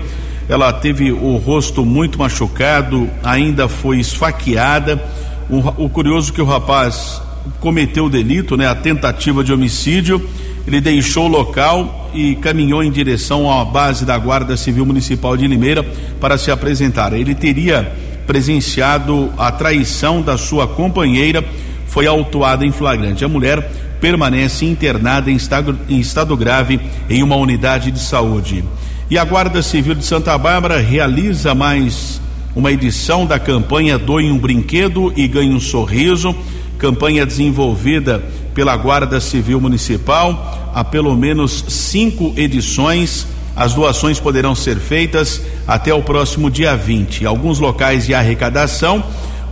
Ela 0.48 0.72
teve 0.72 1.12
o 1.12 1.36
rosto 1.36 1.84
muito 1.84 2.18
machucado, 2.18 3.08
ainda 3.22 3.68
foi 3.68 3.98
esfaqueada. 3.98 5.02
O, 5.48 5.84
o 5.84 5.88
curioso 5.88 6.32
é 6.32 6.34
que 6.34 6.42
o 6.42 6.46
rapaz 6.46 7.20
cometeu 7.60 8.06
o 8.06 8.10
delito, 8.10 8.56
né, 8.56 8.68
a 8.68 8.74
tentativa 8.74 9.42
de 9.42 9.52
homicídio 9.52 10.28
ele 10.66 10.80
deixou 10.80 11.24
o 11.26 11.28
local 11.28 12.10
e 12.14 12.36
caminhou 12.36 12.82
em 12.82 12.90
direção 12.90 13.50
à 13.50 13.64
base 13.64 14.04
da 14.04 14.16
Guarda 14.16 14.56
Civil 14.56 14.86
Municipal 14.86 15.36
de 15.36 15.46
Limeira 15.46 15.84
para 16.20 16.38
se 16.38 16.50
apresentar. 16.50 17.12
Ele 17.12 17.34
teria 17.34 17.92
presenciado 18.26 19.32
a 19.36 19.50
traição 19.50 20.22
da 20.22 20.38
sua 20.38 20.68
companheira, 20.68 21.44
foi 21.86 22.06
autuada 22.06 22.64
em 22.64 22.70
flagrante. 22.70 23.24
A 23.24 23.28
mulher 23.28 23.60
permanece 24.00 24.64
internada 24.64 25.30
em 25.30 25.36
estado, 25.36 25.76
em 25.88 25.98
estado 25.98 26.36
grave 26.36 26.80
em 27.10 27.22
uma 27.22 27.36
unidade 27.36 27.90
de 27.90 27.98
saúde. 27.98 28.64
E 29.12 29.18
a 29.18 29.24
Guarda 29.26 29.60
Civil 29.60 29.94
de 29.94 30.06
Santa 30.06 30.38
Bárbara 30.38 30.80
realiza 30.80 31.54
mais 31.54 32.18
uma 32.56 32.72
edição 32.72 33.26
da 33.26 33.38
campanha 33.38 33.98
Doe 33.98 34.32
um 34.32 34.38
Brinquedo 34.38 35.12
e 35.14 35.28
Ganhe 35.28 35.52
um 35.52 35.60
Sorriso, 35.60 36.34
campanha 36.78 37.26
desenvolvida 37.26 38.24
pela 38.54 38.74
Guarda 38.74 39.20
Civil 39.20 39.60
Municipal 39.60 40.70
há 40.74 40.82
pelo 40.82 41.14
menos 41.14 41.62
cinco 41.68 42.32
edições. 42.38 43.26
As 43.54 43.74
doações 43.74 44.18
poderão 44.18 44.54
ser 44.54 44.78
feitas 44.78 45.42
até 45.68 45.92
o 45.92 46.02
próximo 46.02 46.50
dia 46.50 46.74
20. 46.74 47.26
Alguns 47.26 47.58
locais 47.58 48.06
de 48.06 48.14
arrecadação, 48.14 49.04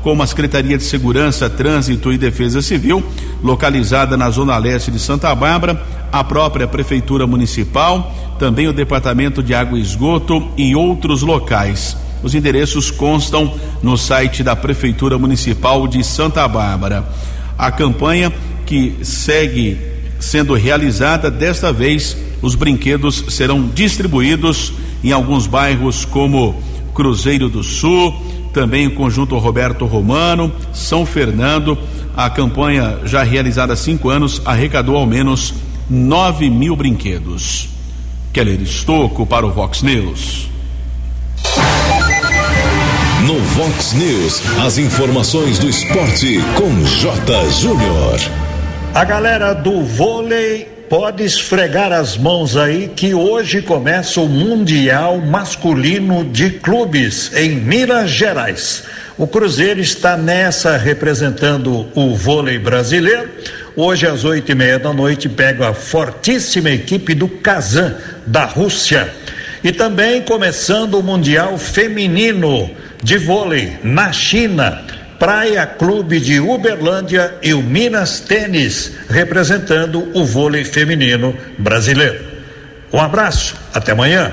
como 0.02 0.22
a 0.22 0.26
Secretaria 0.26 0.78
de 0.78 0.84
Segurança, 0.84 1.50
Trânsito 1.50 2.10
e 2.10 2.16
Defesa 2.16 2.62
Civil, 2.62 3.04
localizada 3.42 4.16
na 4.16 4.30
Zona 4.30 4.56
Leste 4.56 4.90
de 4.90 4.98
Santa 4.98 5.34
Bárbara, 5.34 5.84
a 6.10 6.24
própria 6.24 6.66
Prefeitura 6.66 7.26
Municipal, 7.26 8.29
também 8.40 8.66
o 8.66 8.72
Departamento 8.72 9.42
de 9.42 9.52
Água 9.52 9.78
e 9.78 9.82
Esgoto 9.82 10.48
e 10.56 10.74
outros 10.74 11.20
locais. 11.20 11.94
Os 12.22 12.34
endereços 12.34 12.90
constam 12.90 13.52
no 13.82 13.98
site 13.98 14.42
da 14.42 14.56
Prefeitura 14.56 15.18
Municipal 15.18 15.86
de 15.86 16.02
Santa 16.02 16.48
Bárbara. 16.48 17.06
A 17.58 17.70
campanha 17.70 18.32
que 18.64 18.96
segue 19.02 19.76
sendo 20.18 20.54
realizada. 20.54 21.30
Desta 21.30 21.70
vez, 21.70 22.16
os 22.40 22.54
brinquedos 22.54 23.26
serão 23.28 23.68
distribuídos 23.68 24.72
em 25.04 25.12
alguns 25.12 25.46
bairros 25.46 26.06
como 26.06 26.62
Cruzeiro 26.94 27.50
do 27.50 27.62
Sul, 27.62 28.14
também 28.54 28.86
o 28.86 28.94
conjunto 28.94 29.36
Roberto 29.36 29.84
Romano, 29.84 30.50
São 30.72 31.04
Fernando. 31.04 31.76
A 32.16 32.30
campanha, 32.30 33.00
já 33.04 33.22
realizada 33.22 33.74
há 33.74 33.76
cinco 33.76 34.08
anos, 34.08 34.40
arrecadou 34.46 34.96
ao 34.96 35.06
menos 35.06 35.52
9 35.90 36.48
mil 36.48 36.74
brinquedos. 36.74 37.79
Keller 38.32 38.60
Estocco 38.62 39.26
para 39.26 39.44
o 39.44 39.50
Vox 39.50 39.82
News. 39.82 40.48
No 43.26 43.40
Vox 43.40 43.92
News, 43.92 44.40
as 44.64 44.78
informações 44.78 45.58
do 45.58 45.68
esporte 45.68 46.38
com 46.56 46.84
J. 46.84 47.50
Júnior. 47.50 48.20
A 48.94 49.04
galera 49.04 49.52
do 49.52 49.82
vôlei 49.82 50.68
pode 50.88 51.24
esfregar 51.24 51.92
as 51.92 52.16
mãos 52.16 52.56
aí 52.56 52.92
que 52.94 53.14
hoje 53.14 53.62
começa 53.62 54.20
o 54.20 54.28
Mundial 54.28 55.18
Masculino 55.18 56.24
de 56.24 56.50
Clubes 56.50 57.32
em 57.34 57.56
Minas 57.56 58.10
Gerais. 58.10 58.84
O 59.18 59.26
Cruzeiro 59.26 59.80
está 59.80 60.16
nessa 60.16 60.76
representando 60.76 61.88
o 61.96 62.14
vôlei 62.14 62.58
brasileiro. 62.58 63.28
Hoje 63.76 64.06
às 64.06 64.24
oito 64.24 64.50
e 64.50 64.54
meia 64.54 64.78
da 64.78 64.92
noite 64.92 65.28
pega 65.28 65.68
a 65.68 65.74
fortíssima 65.74 66.70
equipe 66.70 67.14
do 67.14 67.28
Kazan 67.28 67.96
da 68.26 68.44
Rússia. 68.44 69.12
E 69.62 69.72
também 69.72 70.22
começando 70.22 70.94
o 70.94 71.02
Mundial 71.02 71.56
Feminino 71.58 72.70
de 73.02 73.18
Vôlei 73.18 73.78
na 73.82 74.12
China 74.12 74.84
Praia 75.20 75.66
Clube 75.66 76.18
de 76.18 76.40
Uberlândia 76.40 77.34
e 77.42 77.52
o 77.52 77.62
Minas 77.62 78.20
Tênis, 78.20 78.92
representando 79.06 80.08
o 80.14 80.24
vôlei 80.24 80.64
feminino 80.64 81.36
brasileiro. 81.58 82.24
Um 82.90 82.98
abraço, 82.98 83.54
até 83.74 83.92
amanhã. 83.92 84.32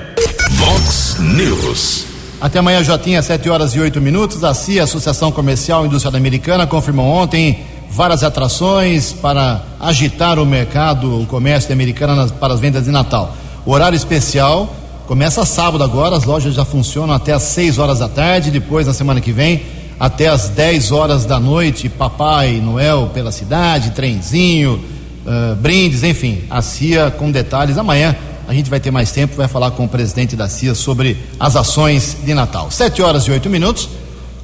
Vox 0.51 1.17
News. 1.19 2.05
Até 2.39 2.59
amanhã, 2.59 2.81
Jotinha, 2.85 3.21
7 3.21 3.49
horas 3.49 3.75
e 3.75 3.81
8 3.81 3.99
minutos. 3.99 4.45
A 4.45 4.53
CIA, 4.53 4.85
Associação 4.85 5.29
Comercial 5.29 5.83
e 5.83 5.87
Industrial 5.89 6.15
Americana, 6.15 6.65
confirmou 6.65 7.05
ontem 7.05 7.65
várias 7.97 8.23
atrações 8.23 9.11
para 9.11 9.63
agitar 9.79 10.37
o 10.37 10.45
mercado, 10.45 11.19
o 11.19 11.25
comércio 11.25 11.73
americano 11.73 12.31
para 12.33 12.53
as 12.53 12.59
vendas 12.59 12.85
de 12.85 12.91
Natal. 12.91 13.35
O 13.65 13.71
horário 13.71 13.95
especial 13.95 14.71
começa 15.07 15.43
sábado 15.43 15.83
agora, 15.83 16.15
as 16.15 16.23
lojas 16.23 16.53
já 16.53 16.63
funcionam 16.63 17.15
até 17.15 17.33
às 17.33 17.41
6 17.41 17.79
horas 17.79 17.97
da 17.97 18.07
tarde, 18.07 18.51
depois 18.51 18.85
na 18.85 18.93
semana 18.93 19.19
que 19.19 19.31
vem 19.31 19.63
até 19.99 20.27
as 20.27 20.47
10 20.49 20.91
horas 20.91 21.25
da 21.25 21.39
noite, 21.39 21.89
Papai 21.89 22.61
Noel 22.63 23.09
pela 23.15 23.31
cidade, 23.31 23.89
trenzinho, 23.89 24.79
uh, 25.25 25.55
brindes, 25.55 26.03
enfim, 26.03 26.43
a 26.51 26.61
CIA 26.61 27.09
com 27.09 27.31
detalhes. 27.31 27.79
Amanhã 27.79 28.15
a 28.47 28.53
gente 28.53 28.69
vai 28.69 28.79
ter 28.79 28.91
mais 28.91 29.11
tempo, 29.11 29.35
vai 29.35 29.47
falar 29.47 29.71
com 29.71 29.85
o 29.85 29.89
presidente 29.89 30.35
da 30.35 30.47
CIA 30.47 30.75
sobre 30.75 31.17
as 31.39 31.55
ações 31.55 32.15
de 32.23 32.35
Natal. 32.35 32.69
7 32.69 33.01
horas 33.01 33.23
e 33.23 33.31
8 33.31 33.49
minutos. 33.49 33.89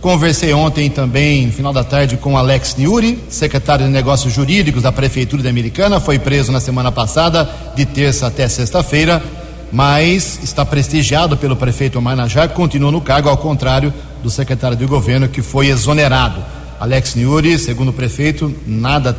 Conversei 0.04 0.54
ontem 0.54 0.90
também, 0.90 1.46
no 1.46 1.54
final 1.54 1.72
da 1.72 1.82
tarde, 1.82 2.18
com 2.18 2.38
Alex 2.38 2.76
Niuri, 2.76 3.18
secretário 3.30 3.86
de 3.86 3.92
Negócios 3.94 4.34
Jurídicos 4.34 4.84
da 4.84 4.92
Prefeitura 4.92 5.42
de 5.42 5.48
Americana. 5.48 5.98
Foi 5.98 6.20
preso 6.20 6.52
na 6.52 6.60
semana 6.60 6.92
passada, 6.92 7.50
de 7.74 7.86
terça 7.86 8.28
até 8.28 8.46
sexta-feira, 8.50 9.24
mas 9.72 10.42
está 10.44 10.66
prestigiado 10.66 11.38
pelo 11.38 11.56
prefeito 11.56 12.00
Omar 12.00 12.18
continua 12.54 12.92
no 12.92 13.00
cargo, 13.00 13.30
ao 13.30 13.38
contrário 13.38 13.94
do 14.22 14.30
secretário 14.30 14.76
de 14.76 14.86
governo 14.86 15.30
que 15.30 15.42
foi 15.42 15.68
exonerado. 15.68 16.44
Alex 16.82 17.16
Niuri, 17.16 17.58
segundo 17.58 17.88
o 17.88 17.94
prefeito, 17.94 18.54
nada 18.68 19.18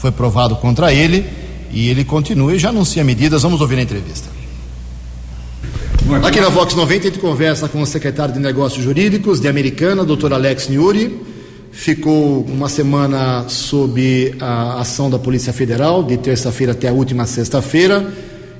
foi 0.00 0.10
provado 0.10 0.56
contra 0.56 0.92
ele 0.92 1.24
e 1.70 1.88
ele 1.88 2.02
continua 2.02 2.52
e 2.52 2.58
já 2.58 2.70
anuncia 2.70 3.04
medidas. 3.04 3.44
Vamos 3.44 3.60
ouvir 3.60 3.78
a 3.78 3.82
entrevista. 3.82 4.37
Aqui 6.16 6.40
na 6.40 6.48
Vox 6.48 6.74
90 6.74 7.00
a 7.00 7.10
gente 7.10 7.18
conversa 7.20 7.68
com 7.68 7.82
o 7.82 7.86
secretário 7.86 8.32
de 8.32 8.40
Negócios 8.40 8.82
Jurídicos 8.82 9.40
de 9.40 9.46
Americana, 9.46 10.04
doutor 10.04 10.32
Alex 10.32 10.66
Niuri. 10.68 11.20
Ficou 11.70 12.40
uma 12.44 12.66
semana 12.68 13.44
sob 13.46 14.34
a 14.40 14.80
ação 14.80 15.10
da 15.10 15.18
Polícia 15.18 15.52
Federal, 15.52 16.02
de 16.02 16.16
terça-feira 16.16 16.72
até 16.72 16.88
a 16.88 16.92
última 16.92 17.26
sexta-feira, 17.26 18.10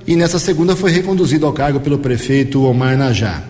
e 0.07 0.15
nessa 0.15 0.39
segunda 0.39 0.77
foi 0.77 0.91
reconduzido 0.91 1.47
ao 1.47 1.53
cargo 1.55 1.81
pelo 1.81 1.99
prefeito 1.99 2.65
Omar 2.65 2.99
Najá. 2.99 3.43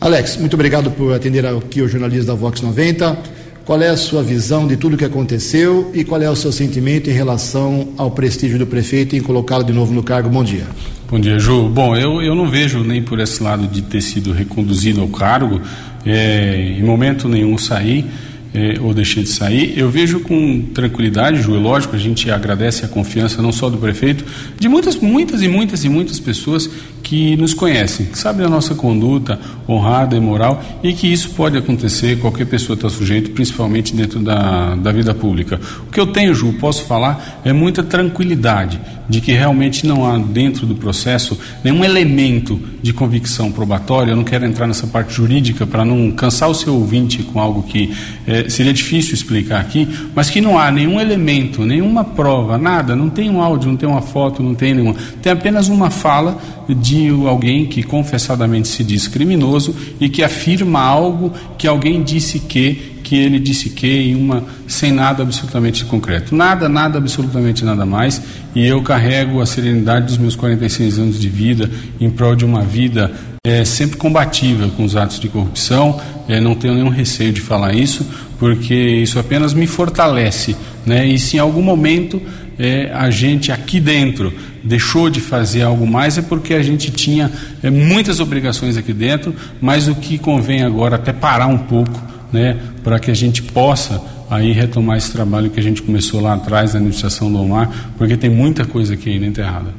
Alex, 0.00 0.36
muito 0.36 0.54
obrigado 0.54 0.92
por 0.92 1.12
atender 1.12 1.44
aqui 1.44 1.82
o 1.82 1.88
jornalista 1.88 2.26
da 2.28 2.34
Vox 2.34 2.60
90. 2.60 3.18
Qual 3.64 3.82
é 3.82 3.88
a 3.88 3.96
sua 3.96 4.22
visão 4.22 4.66
de 4.66 4.76
tudo 4.76 4.94
o 4.94 4.96
que 4.96 5.04
aconteceu 5.04 5.90
e 5.92 6.04
qual 6.04 6.22
é 6.22 6.30
o 6.30 6.36
seu 6.36 6.52
sentimento 6.52 7.10
em 7.10 7.12
relação 7.12 7.88
ao 7.96 8.12
prestígio 8.12 8.58
do 8.58 8.66
prefeito 8.66 9.16
em 9.16 9.20
colocá-lo 9.20 9.64
de 9.64 9.72
novo 9.72 9.92
no 9.92 10.04
cargo? 10.04 10.28
Bom 10.28 10.44
dia. 10.44 10.66
Bom 11.14 11.20
dia, 11.20 11.38
Ju. 11.38 11.68
Bom, 11.68 11.94
eu, 11.94 12.20
eu 12.20 12.34
não 12.34 12.48
vejo 12.48 12.80
nem 12.80 13.00
por 13.00 13.20
esse 13.20 13.40
lado 13.40 13.68
de 13.68 13.82
ter 13.82 14.00
sido 14.00 14.32
reconduzido 14.32 15.00
ao 15.00 15.06
cargo, 15.06 15.60
é, 16.04 16.74
em 16.76 16.82
momento 16.82 17.28
nenhum 17.28 17.56
sair 17.56 18.04
é, 18.52 18.80
ou 18.80 18.92
deixei 18.92 19.22
de 19.22 19.28
sair. 19.28 19.78
Eu 19.78 19.88
vejo 19.88 20.18
com 20.18 20.60
tranquilidade, 20.74 21.40
Ju, 21.40 21.54
é 21.54 21.58
lógico, 21.60 21.94
a 21.94 21.98
gente 22.00 22.28
agradece 22.32 22.84
a 22.84 22.88
confiança 22.88 23.40
não 23.40 23.52
só 23.52 23.70
do 23.70 23.78
prefeito, 23.78 24.24
de 24.58 24.68
muitas, 24.68 24.96
muitas 24.96 25.40
e 25.40 25.46
muitas 25.46 25.84
e 25.84 25.88
muitas 25.88 26.18
pessoas 26.18 26.68
que 27.14 27.36
nos 27.36 27.54
conhecem, 27.54 28.06
que 28.06 28.18
sabem 28.18 28.44
a 28.44 28.48
nossa 28.48 28.74
conduta 28.74 29.38
honrada 29.68 30.16
e 30.16 30.20
moral 30.20 30.60
e 30.82 30.92
que 30.92 31.06
isso 31.06 31.30
pode 31.30 31.56
acontecer, 31.56 32.18
qualquer 32.18 32.44
pessoa 32.44 32.74
está 32.74 32.90
sujeito, 32.90 33.30
principalmente 33.30 33.94
dentro 33.94 34.18
da, 34.18 34.74
da 34.74 34.90
vida 34.90 35.14
pública. 35.14 35.60
O 35.86 35.92
que 35.92 36.00
eu 36.00 36.08
tenho, 36.08 36.34
Ju, 36.34 36.54
posso 36.54 36.82
falar, 36.86 37.40
é 37.44 37.52
muita 37.52 37.84
tranquilidade 37.84 38.80
de 39.08 39.20
que 39.20 39.32
realmente 39.32 39.86
não 39.86 40.06
há 40.06 40.18
dentro 40.18 40.66
do 40.66 40.74
processo 40.74 41.38
nenhum 41.62 41.84
elemento 41.84 42.58
de 42.82 42.92
convicção 42.92 43.52
probatória. 43.52 44.12
Eu 44.12 44.16
não 44.16 44.24
quero 44.24 44.44
entrar 44.44 44.66
nessa 44.66 44.86
parte 44.86 45.12
jurídica 45.12 45.66
para 45.66 45.84
não 45.84 46.10
cansar 46.10 46.48
o 46.48 46.54
seu 46.54 46.74
ouvinte 46.74 47.22
com 47.22 47.40
algo 47.40 47.62
que 47.62 47.92
é, 48.26 48.48
seria 48.48 48.72
difícil 48.72 49.14
explicar 49.14 49.60
aqui, 49.60 49.88
mas 50.14 50.30
que 50.30 50.40
não 50.40 50.58
há 50.58 50.70
nenhum 50.70 51.00
elemento, 51.00 51.64
nenhuma 51.64 52.02
prova, 52.02 52.56
nada, 52.56 52.96
não 52.96 53.10
tem 53.10 53.30
um 53.30 53.42
áudio, 53.42 53.68
não 53.68 53.76
tem 53.76 53.88
uma 53.88 54.02
foto, 54.02 54.42
não 54.42 54.54
tem 54.54 54.74
nenhuma. 54.74 54.96
Tem 55.22 55.32
apenas 55.32 55.68
uma 55.68 55.90
fala 55.90 56.38
de 56.68 57.03
alguém 57.10 57.66
que 57.66 57.82
confessadamente 57.82 58.68
se 58.68 58.84
diz 58.84 59.08
criminoso 59.08 59.74
e 60.00 60.08
que 60.08 60.22
afirma 60.22 60.80
algo 60.80 61.32
que 61.56 61.66
alguém 61.66 62.02
disse 62.02 62.38
que 62.38 62.94
que 63.04 63.16
ele 63.16 63.38
disse 63.38 63.68
que 63.68 63.86
em 63.86 64.14
uma 64.16 64.42
sem 64.66 64.90
nada 64.90 65.22
absolutamente 65.22 65.84
concreto. 65.84 66.34
Nada, 66.34 66.70
nada, 66.70 66.96
absolutamente 66.96 67.62
nada 67.62 67.84
mais. 67.84 68.20
E 68.54 68.66
eu 68.66 68.82
carrego 68.82 69.42
a 69.42 69.46
serenidade 69.46 70.06
dos 70.06 70.16
meus 70.16 70.34
46 70.34 70.98
anos 70.98 71.20
de 71.20 71.28
vida 71.28 71.70
em 72.00 72.08
prol 72.08 72.34
de 72.34 72.46
uma 72.46 72.62
vida 72.62 73.12
é, 73.46 73.62
sempre 73.62 73.98
combativa 73.98 74.68
com 74.68 74.84
os 74.84 74.96
atos 74.96 75.20
de 75.20 75.28
corrupção. 75.28 76.00
É, 76.26 76.40
não 76.40 76.54
tenho 76.54 76.74
nenhum 76.74 76.88
receio 76.88 77.30
de 77.30 77.42
falar 77.42 77.74
isso, 77.74 78.06
porque 78.38 78.74
isso 78.74 79.18
apenas 79.18 79.52
me 79.52 79.66
fortalece. 79.66 80.56
Né? 80.86 81.06
E 81.06 81.18
se 81.18 81.36
em 81.36 81.40
algum 81.40 81.62
momento 81.62 82.20
é, 82.58 82.90
a 82.92 83.10
gente 83.10 83.50
aqui 83.50 83.80
dentro 83.80 84.32
deixou 84.62 85.10
de 85.10 85.20
fazer 85.20 85.62
algo 85.62 85.86
mais 85.86 86.16
é 86.16 86.22
porque 86.22 86.54
a 86.54 86.62
gente 86.62 86.90
tinha 86.90 87.30
é, 87.62 87.70
muitas 87.70 88.20
obrigações 88.20 88.76
aqui 88.76 88.92
dentro, 88.92 89.34
mas 89.60 89.88
o 89.88 89.94
que 89.94 90.18
convém 90.18 90.62
agora 90.62 90.96
até 90.96 91.12
parar 91.12 91.46
um 91.46 91.58
pouco, 91.58 92.00
né, 92.32 92.56
para 92.82 92.98
que 92.98 93.10
a 93.10 93.14
gente 93.14 93.42
possa 93.42 94.00
aí 94.30 94.52
retomar 94.52 94.96
esse 94.96 95.12
trabalho 95.12 95.50
que 95.50 95.60
a 95.60 95.62
gente 95.62 95.82
começou 95.82 96.20
lá 96.20 96.34
atrás 96.34 96.72
na 96.72 96.78
administração 96.78 97.30
do 97.30 97.40
Omar, 97.40 97.70
porque 97.98 98.16
tem 98.16 98.30
muita 98.30 98.64
coisa 98.64 98.94
aqui 98.94 99.10
ainda 99.10 99.26
enterrada. 99.26 99.74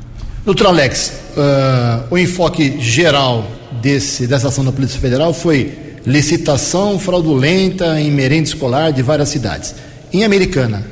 Doutor 0.45 0.67
Alex, 0.67 1.21
uh, 1.35 2.05
o 2.11 2.17
enfoque 2.17 2.79
geral 2.79 3.49
desse, 3.81 4.27
dessa 4.27 4.49
ação 4.49 4.63
da 4.63 4.71
Polícia 4.71 4.99
Federal 4.99 5.33
foi 5.33 5.73
licitação 6.05 6.99
fraudulenta 6.99 7.99
em 7.99 8.11
merenda 8.11 8.43
escolar 8.43 8.91
de 8.91 9.01
várias 9.01 9.29
cidades. 9.29 9.73
Em 10.13 10.23
Americana, 10.23 10.85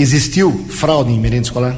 existiu 0.00 0.66
fraude 0.68 1.12
em 1.12 1.18
merenda 1.18 1.42
escolar? 1.42 1.76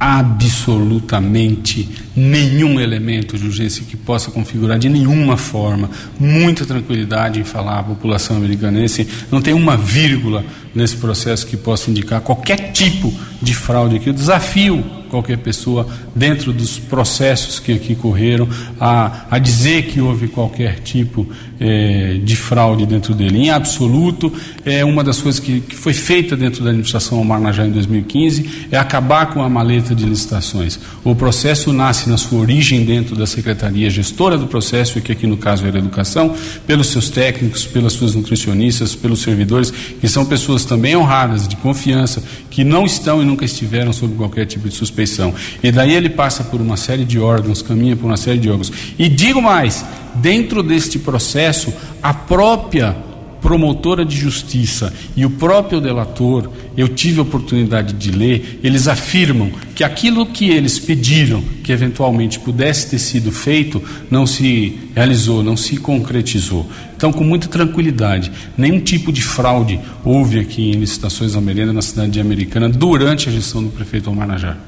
absolutamente 0.00 1.88
nenhum 2.14 2.78
elemento 2.78 3.36
de 3.36 3.46
urgência 3.46 3.84
que 3.84 3.96
possa 3.96 4.30
configurar 4.30 4.78
de 4.78 4.88
nenhuma 4.88 5.36
forma 5.36 5.90
muita 6.20 6.64
tranquilidade 6.64 7.40
em 7.40 7.44
falar 7.44 7.80
à 7.80 7.82
população 7.82 8.36
americanense, 8.36 9.08
não 9.30 9.42
tem 9.42 9.54
uma 9.54 9.76
vírgula 9.76 10.44
nesse 10.74 10.96
processo 10.96 11.46
que 11.46 11.56
possa 11.56 11.90
indicar 11.90 12.20
qualquer 12.20 12.72
tipo 12.72 13.12
de 13.40 13.54
fraude 13.54 13.96
aqui. 13.96 14.08
Eu 14.08 14.14
desafio 14.14 14.84
qualquer 15.08 15.38
pessoa 15.38 15.86
dentro 16.14 16.52
dos 16.52 16.78
processos 16.78 17.58
que 17.58 17.72
aqui 17.72 17.94
correram 17.94 18.48
a, 18.78 19.24
a 19.30 19.38
dizer 19.38 19.86
que 19.86 20.00
houve 20.00 20.28
qualquer 20.28 20.80
tipo 20.80 21.26
é, 21.58 22.20
de 22.22 22.36
fraude 22.36 22.86
dentro 22.86 23.14
dele. 23.14 23.38
Em 23.38 23.50
absoluto, 23.50 24.32
é 24.64 24.84
uma 24.84 25.02
das 25.02 25.20
coisas 25.20 25.40
que, 25.40 25.60
que 25.60 25.74
foi 25.74 25.92
feita 25.92 26.36
dentro 26.36 26.62
da 26.62 26.70
administração 26.70 27.20
Omar 27.20 27.40
Najá 27.40 27.66
em 27.66 27.70
2015 27.70 28.68
é 28.70 28.76
acabar 28.76 29.26
com 29.26 29.42
a 29.42 29.48
maleta 29.48 29.94
de 29.94 30.04
licitações. 30.04 30.78
O 31.02 31.14
processo 31.14 31.72
nasce 31.72 32.08
na 32.08 32.16
sua 32.16 32.40
origem 32.40 32.84
dentro 32.84 33.16
da 33.16 33.26
secretaria 33.26 33.90
gestora 33.90 34.36
do 34.36 34.46
processo, 34.46 35.00
que 35.00 35.12
aqui 35.12 35.26
no 35.26 35.36
caso 35.36 35.66
era 35.66 35.76
a 35.76 35.80
educação, 35.80 36.34
pelos 36.66 36.88
seus 36.88 37.10
técnicos, 37.10 37.64
pelas 37.66 37.94
suas 37.94 38.14
nutricionistas, 38.14 38.94
pelos 38.94 39.20
servidores, 39.20 39.70
que 39.70 40.08
são 40.08 40.24
pessoas 40.24 40.57
também 40.64 40.96
honradas, 40.96 41.46
de 41.46 41.56
confiança, 41.56 42.22
que 42.50 42.64
não 42.64 42.84
estão 42.84 43.22
e 43.22 43.24
nunca 43.24 43.44
estiveram 43.44 43.92
sob 43.92 44.14
qualquer 44.14 44.46
tipo 44.46 44.68
de 44.68 44.74
suspeição. 44.74 45.34
E 45.62 45.70
daí 45.70 45.94
ele 45.94 46.08
passa 46.08 46.44
por 46.44 46.60
uma 46.60 46.76
série 46.76 47.04
de 47.04 47.18
órgãos, 47.18 47.62
caminha 47.62 47.96
por 47.96 48.06
uma 48.06 48.16
série 48.16 48.38
de 48.38 48.48
órgãos. 48.48 48.72
E 48.98 49.08
digo 49.08 49.40
mais, 49.40 49.84
dentro 50.14 50.62
deste 50.62 50.98
processo, 50.98 51.72
a 52.02 52.12
própria 52.12 53.07
promotora 53.40 54.04
de 54.04 54.16
justiça 54.16 54.92
e 55.16 55.24
o 55.24 55.30
próprio 55.30 55.80
delator, 55.80 56.50
eu 56.76 56.88
tive 56.88 57.18
a 57.18 57.22
oportunidade 57.22 57.94
de 57.94 58.10
ler, 58.10 58.60
eles 58.62 58.88
afirmam 58.88 59.50
que 59.74 59.84
aquilo 59.84 60.26
que 60.26 60.50
eles 60.50 60.78
pediram 60.78 61.42
que 61.62 61.72
eventualmente 61.72 62.38
pudesse 62.38 62.88
ter 62.88 62.98
sido 62.98 63.30
feito 63.30 63.82
não 64.10 64.26
se 64.26 64.78
realizou, 64.94 65.42
não 65.42 65.56
se 65.56 65.76
concretizou. 65.76 66.66
Então, 66.96 67.12
com 67.12 67.22
muita 67.22 67.46
tranquilidade, 67.48 68.32
nenhum 68.56 68.80
tipo 68.80 69.12
de 69.12 69.22
fraude 69.22 69.78
houve 70.04 70.40
aqui 70.40 70.70
em 70.70 70.74
licitações 70.74 71.34
da 71.34 71.40
merenda 71.40 71.72
na 71.72 71.82
cidade 71.82 72.10
de 72.10 72.20
Americana 72.20 72.68
durante 72.68 73.28
a 73.28 73.32
gestão 73.32 73.62
do 73.62 73.70
prefeito 73.70 74.10
Omar 74.10 74.26
Najar. 74.26 74.58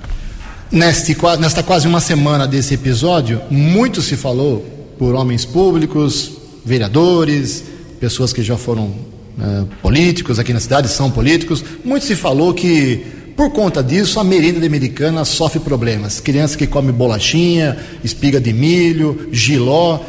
Neste, 0.71 1.17
nesta 1.41 1.65
quase 1.65 1.89
uma 1.89 2.01
semana 2.01 2.47
desse 2.47 2.75
episódio, 2.75 3.41
muito 3.51 4.01
se 4.01 4.17
falou 4.17 4.95
por 4.97 5.15
homens 5.15 5.45
públicos, 5.45 6.31
vereadores, 6.65 7.65
pessoas 8.01 8.33
que 8.33 8.43
já 8.43 8.57
foram 8.57 8.91
é, 9.39 9.65
políticos 9.83 10.39
aqui 10.39 10.53
na 10.53 10.61
cidade, 10.61 10.89
são 10.89 11.11
políticos. 11.11 11.63
Muito 11.85 12.07
se 12.07 12.17
falou 12.17 12.55
que, 12.55 13.05
por 13.37 13.51
conta 13.51 13.83
disso, 13.83 14.19
a 14.19 14.25
merenda 14.25 14.65
americana 14.67 15.25
sofre 15.25 15.61
problemas. 15.61 16.19
Crianças 16.19 16.57
que 16.57 16.67
comem 16.67 16.93
bolachinha, 16.93 17.77
espiga 18.03 18.41
de 18.41 18.53
milho, 18.53 19.29
giló. 19.31 20.01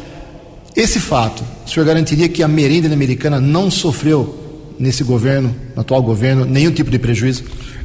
Esse 0.74 0.98
fato, 0.98 1.44
o 1.66 1.68
senhor 1.68 1.84
garantiria 1.84 2.28
que 2.28 2.42
a 2.42 2.48
merenda 2.48 2.92
americana 2.92 3.38
não 3.38 3.70
sofreu 3.70 4.38
nesse 4.78 5.04
governo, 5.04 5.54
no 5.76 5.82
atual 5.82 6.02
governo, 6.02 6.46
nenhum 6.46 6.72
tipo 6.72 6.90
de 6.90 6.98
prejuízo? 6.98 7.44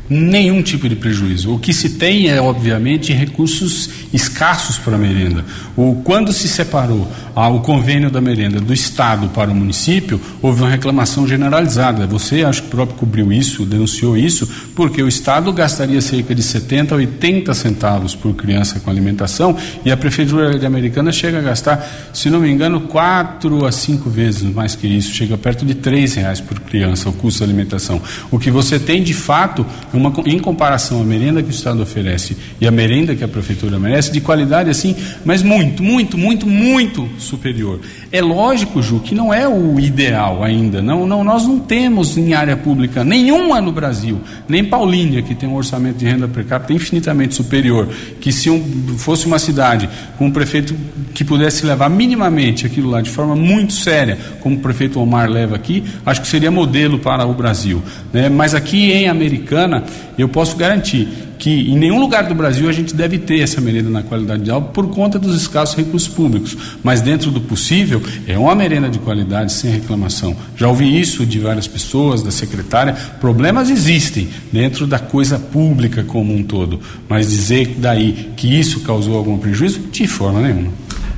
Nenhum 0.10 0.62
tipo 0.62 0.88
de 0.88 0.96
prejuízo. 0.96 1.54
O 1.54 1.60
que 1.60 1.74
se 1.74 1.92
tem 1.92 2.30
é, 2.30 2.42
obviamente, 2.42 3.12
recursos 3.14 3.90
escassos 4.14 4.78
para 4.78 4.96
a 4.96 4.98
merenda. 4.98 5.44
O, 5.76 6.02
quando 6.04 6.32
se 6.32 6.48
separou 6.48 7.08
ah, 7.36 7.50
o 7.50 7.60
convênio 7.60 8.10
da 8.10 8.22
merenda 8.22 8.60
do 8.60 8.74
Estado 8.74 9.28
para 9.30 9.52
o 9.52 9.56
município, 9.56 10.20
houve 10.42 10.62
uma 10.62 10.70
reclamação 10.70 11.28
generalizada. 11.28 12.08
Você, 12.08 12.44
acho 12.44 12.64
que 12.64 12.70
próprio 12.70 12.98
cobriu 12.98 13.32
isso, 13.32 13.66
denunciou 13.66 14.18
isso, 14.18 14.48
porque 14.76 15.04
o 15.04 15.08
Estado 15.08 15.52
gastaria 15.52 16.02
cerca 16.02 16.34
de 16.34 16.42
70 16.42 16.96
a 16.96 16.98
80 16.98 17.54
centavos 17.54 18.16
por 18.16 18.34
criança 18.34 18.80
com 18.80 18.90
alimentação 18.90 19.56
e 19.86 19.92
a 19.92 19.98
Prefeitura 19.98 20.58
de 20.58 20.66
Americana 20.66 21.12
chega 21.12 21.40
a 21.40 21.42
gastar, 21.42 22.10
se 22.14 22.30
não 22.30 22.40
me 22.40 22.50
engano, 22.50 22.82
quatro 22.82 23.66
a 23.66 23.72
cinco 23.72 24.10
vezes 24.10 24.44
mais 24.44 24.76
que 24.76 24.88
isso, 24.88 25.14
chega 25.14 25.38
perto 25.38 25.66
de 25.66 25.76
três 25.76 26.16
reais 26.16 26.40
por 26.40 26.60
criança 26.60 27.10
o 27.10 27.14
custo 27.14 27.42
da 27.42 27.46
alimentação. 27.46 28.02
O 28.32 28.40
que 28.40 28.50
você 28.50 28.80
tem, 28.80 29.04
de 29.04 29.14
fato, 29.14 29.66
uma, 29.98 30.14
em 30.26 30.40
comparação 30.40 31.02
à 31.02 31.04
merenda 31.04 31.42
que 31.42 31.50
o 31.50 31.52
Estado 31.52 31.82
oferece 31.82 32.38
e 32.62 32.68
a 32.68 32.72
merenda 32.72 33.16
que 33.16 33.24
a 33.24 33.28
prefeitura 33.28 33.78
merece, 33.80 34.12
de 34.12 34.22
qualidade 34.22 34.70
assim, 34.70 34.96
mas 35.26 35.44
muito, 35.44 35.84
muito, 35.84 36.18
muito, 36.18 36.48
muito 36.48 37.10
superior. 37.18 37.80
É 38.12 38.22
lógico, 38.22 38.82
Ju, 38.82 39.00
que 39.00 39.14
não 39.14 39.34
é 39.34 39.48
o 39.48 39.80
ideal 39.80 40.44
ainda. 40.44 40.82
Não, 40.82 41.06
não, 41.06 41.24
nós 41.24 41.46
não 41.46 41.60
temos 41.60 42.18
em 42.18 42.34
área 42.34 42.56
pública 42.56 43.04
nenhuma 43.04 43.60
no 43.60 43.72
Brasil, 43.72 44.22
nem 44.48 44.64
Paulínia, 44.64 45.22
que 45.22 45.36
tem 45.36 45.50
um 45.50 45.56
orçamento 45.56 45.98
de 45.98 46.06
renda 46.06 46.28
per 46.28 46.46
capita 46.46 46.74
infinitamente 46.74 47.36
superior, 47.36 47.90
que 48.22 48.32
se 48.32 48.50
um, 48.50 48.62
fosse 48.98 49.26
uma 49.26 49.40
cidade 49.40 49.90
com 50.18 50.28
um 50.28 50.32
prefeito 50.32 50.76
que 51.14 51.24
pudesse 51.24 51.66
levar 51.66 51.90
minimamente 51.90 52.66
aquilo 52.66 52.90
lá 52.90 53.02
de 53.02 53.10
forma 53.10 53.36
muito 53.36 53.74
séria, 53.74 54.18
como 54.40 54.56
o 54.56 54.60
prefeito 54.60 55.00
Omar 55.00 55.30
leva 55.30 55.56
aqui, 55.56 55.84
acho 56.06 56.22
que 56.22 56.28
seria 56.28 56.52
modelo 56.52 57.00
para 57.00 57.26
o 57.26 57.34
Brasil. 57.34 57.48
Brasil. 57.48 57.82
Né? 58.12 58.30
Mas 58.30 58.54
aqui 58.54 58.92
em 58.92 59.08
Americana, 59.08 59.84
eu 60.18 60.28
posso 60.28 60.56
garantir 60.56 61.08
que 61.38 61.72
em 61.72 61.78
nenhum 61.78 62.00
lugar 62.00 62.24
do 62.24 62.36
Brasil 62.36 62.68
a 62.68 62.72
gente 62.72 62.96
deve 62.96 63.18
ter 63.20 63.42
essa 63.42 63.62
merenda 63.62 63.90
na 63.90 64.02
qualidade 64.02 64.44
de 64.44 64.52
algo 64.52 64.70
por 64.70 64.90
conta 64.90 65.20
dos 65.20 65.40
escassos 65.40 65.76
recursos 65.76 66.10
públicos. 66.10 66.58
Mas 66.84 67.02
dentro 67.02 67.32
do 67.32 67.40
possível, 67.40 68.02
é 68.28 68.38
uma 68.38 68.56
merenda 68.56 68.90
de 68.90 69.00
qualidade 69.00 69.54
sem 69.54 69.72
reclamação. 69.72 70.36
Já 70.56 70.68
ouvi 70.68 71.00
isso 71.00 71.26
de 71.26 71.40
várias 71.40 71.68
pessoas, 71.68 72.24
da 72.24 72.32
secretária. 72.32 72.94
Problemas 73.20 73.70
existem 73.70 74.28
dentro 74.52 74.88
da 74.88 75.00
coisa 75.00 75.38
pública 75.38 76.04
como 76.04 76.34
um 76.34 76.44
todo. 76.44 76.80
Mas 77.08 77.30
dizer 77.30 77.76
daí 77.78 78.32
que 78.36 78.48
isso 78.48 78.82
causou 78.82 79.16
algum 79.16 79.38
prejuízo, 79.38 79.80
de 79.92 80.08
forma 80.08 80.42
nenhuma. 80.42 80.72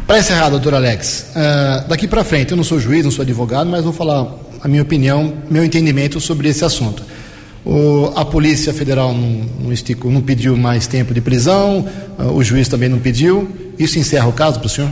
Para 0.05 0.19
encerrar, 0.19 0.49
doutor 0.49 0.73
Alex, 0.73 1.27
uh, 1.35 1.87
daqui 1.87 2.07
para 2.07 2.23
frente, 2.23 2.51
eu 2.51 2.57
não 2.57 2.63
sou 2.63 2.79
juiz, 2.79 3.03
não 3.03 3.11
sou 3.11 3.21
advogado, 3.21 3.69
mas 3.69 3.83
vou 3.83 3.93
falar 3.93 4.27
a 4.61 4.67
minha 4.67 4.81
opinião, 4.81 5.33
meu 5.49 5.63
entendimento 5.63 6.19
sobre 6.19 6.49
esse 6.49 6.65
assunto. 6.65 7.03
O, 7.65 8.11
a 8.15 8.23
Polícia 8.23 8.73
Federal 8.73 9.13
não, 9.13 9.45
não, 9.63 9.73
esticou, 9.73 10.11
não, 10.11 10.21
pediu 10.21 10.55
mais 10.55 10.87
tempo 10.87 11.13
de 11.13 11.21
prisão, 11.21 11.85
uh, 12.17 12.31
o 12.33 12.43
juiz 12.43 12.67
também 12.67 12.89
não 12.89 12.99
pediu. 12.99 13.49
Isso 13.77 13.99
encerra 13.99 14.27
o 14.27 14.33
caso 14.33 14.59
para 14.59 14.67
o 14.67 14.69
senhor? 14.69 14.91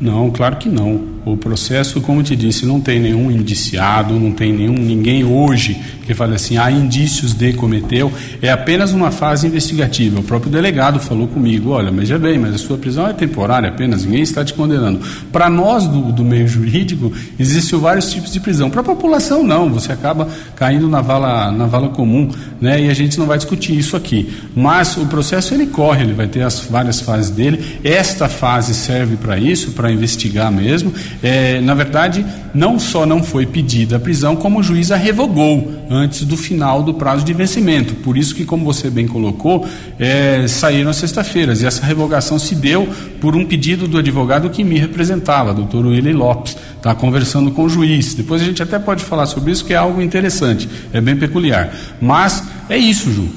Não, 0.00 0.30
claro 0.30 0.56
que 0.56 0.68
não. 0.68 1.13
O 1.24 1.36
processo, 1.36 2.00
como 2.02 2.22
te 2.22 2.36
disse, 2.36 2.66
não 2.66 2.80
tem 2.80 3.00
nenhum 3.00 3.30
indiciado, 3.30 4.14
não 4.14 4.30
tem 4.30 4.52
nenhum 4.52 4.74
ninguém 4.74 5.24
hoje 5.24 5.80
que 6.04 6.14
fale 6.14 6.34
assim, 6.34 6.58
há 6.58 6.70
indícios 6.70 7.32
de 7.32 7.52
cometeu. 7.54 8.12
É 8.42 8.50
apenas 8.50 8.92
uma 8.92 9.10
fase 9.10 9.46
investigativa. 9.46 10.20
O 10.20 10.22
próprio 10.22 10.50
delegado 10.50 11.00
falou 11.00 11.26
comigo, 11.26 11.70
olha, 11.70 11.90
mas 11.90 12.08
já 12.08 12.18
bem, 12.18 12.38
mas 12.38 12.54
a 12.54 12.58
sua 12.58 12.76
prisão 12.76 13.08
é 13.08 13.12
temporária 13.12 13.68
apenas, 13.68 14.04
ninguém 14.04 14.22
está 14.22 14.44
te 14.44 14.52
condenando. 14.52 15.00
Para 15.32 15.48
nós 15.48 15.86
do, 15.86 16.12
do, 16.12 16.24
meio 16.24 16.46
jurídico, 16.46 17.12
existem 17.38 17.78
vários 17.78 18.12
tipos 18.12 18.32
de 18.32 18.40
prisão. 18.40 18.70
Para 18.70 18.82
a 18.82 18.84
população, 18.84 19.42
não. 19.42 19.72
Você 19.72 19.92
acaba 19.92 20.28
caindo 20.56 20.88
na 20.88 21.00
vala, 21.00 21.50
na 21.50 21.66
vala 21.66 21.88
comum, 21.88 22.30
né? 22.60 22.82
E 22.82 22.90
a 22.90 22.94
gente 22.94 23.18
não 23.18 23.26
vai 23.26 23.38
discutir 23.38 23.76
isso 23.76 23.96
aqui. 23.96 24.32
Mas 24.54 24.96
o 24.96 25.06
processo 25.06 25.54
ele 25.54 25.66
corre, 25.66 26.02
ele 26.02 26.12
vai 26.12 26.26
ter 26.26 26.42
as 26.42 26.60
várias 26.60 27.00
fases 27.00 27.30
dele. 27.30 27.78
Esta 27.82 28.28
fase 28.28 28.74
serve 28.74 29.16
para 29.16 29.38
isso, 29.38 29.72
para 29.72 29.90
investigar 29.90 30.52
mesmo. 30.52 30.92
É, 31.22 31.60
na 31.60 31.74
verdade, 31.74 32.24
não 32.54 32.78
só 32.78 33.06
não 33.06 33.22
foi 33.22 33.46
pedida 33.46 33.96
a 33.96 34.00
prisão, 34.00 34.36
como 34.36 34.60
o 34.60 34.62
juiz 34.62 34.90
a 34.90 34.96
revogou 34.96 35.72
antes 35.90 36.24
do 36.24 36.36
final 36.36 36.82
do 36.82 36.94
prazo 36.94 37.24
de 37.24 37.32
vencimento. 37.32 37.94
Por 37.96 38.16
isso 38.16 38.34
que, 38.34 38.44
como 38.44 38.64
você 38.64 38.90
bem 38.90 39.06
colocou, 39.06 39.66
é, 39.98 40.46
saíram 40.46 40.90
às 40.90 40.96
sexta-feiras. 40.96 41.62
E 41.62 41.66
essa 41.66 41.84
revogação 41.84 42.38
se 42.38 42.54
deu 42.54 42.88
por 43.20 43.34
um 43.36 43.44
pedido 43.44 43.86
do 43.88 43.98
advogado 43.98 44.50
que 44.50 44.62
me 44.62 44.78
representava, 44.78 45.54
doutor 45.54 45.86
Willy 45.86 46.12
Lopes. 46.12 46.56
Está 46.76 46.94
conversando 46.94 47.50
com 47.50 47.64
o 47.64 47.68
juiz. 47.68 48.14
Depois 48.14 48.42
a 48.42 48.44
gente 48.44 48.62
até 48.62 48.78
pode 48.78 49.04
falar 49.04 49.26
sobre 49.26 49.52
isso, 49.52 49.64
que 49.64 49.72
é 49.72 49.76
algo 49.76 50.02
interessante, 50.02 50.68
é 50.92 51.00
bem 51.00 51.16
peculiar. 51.16 51.72
Mas 52.00 52.42
é 52.68 52.76
isso, 52.76 53.12
Ju. 53.12 53.28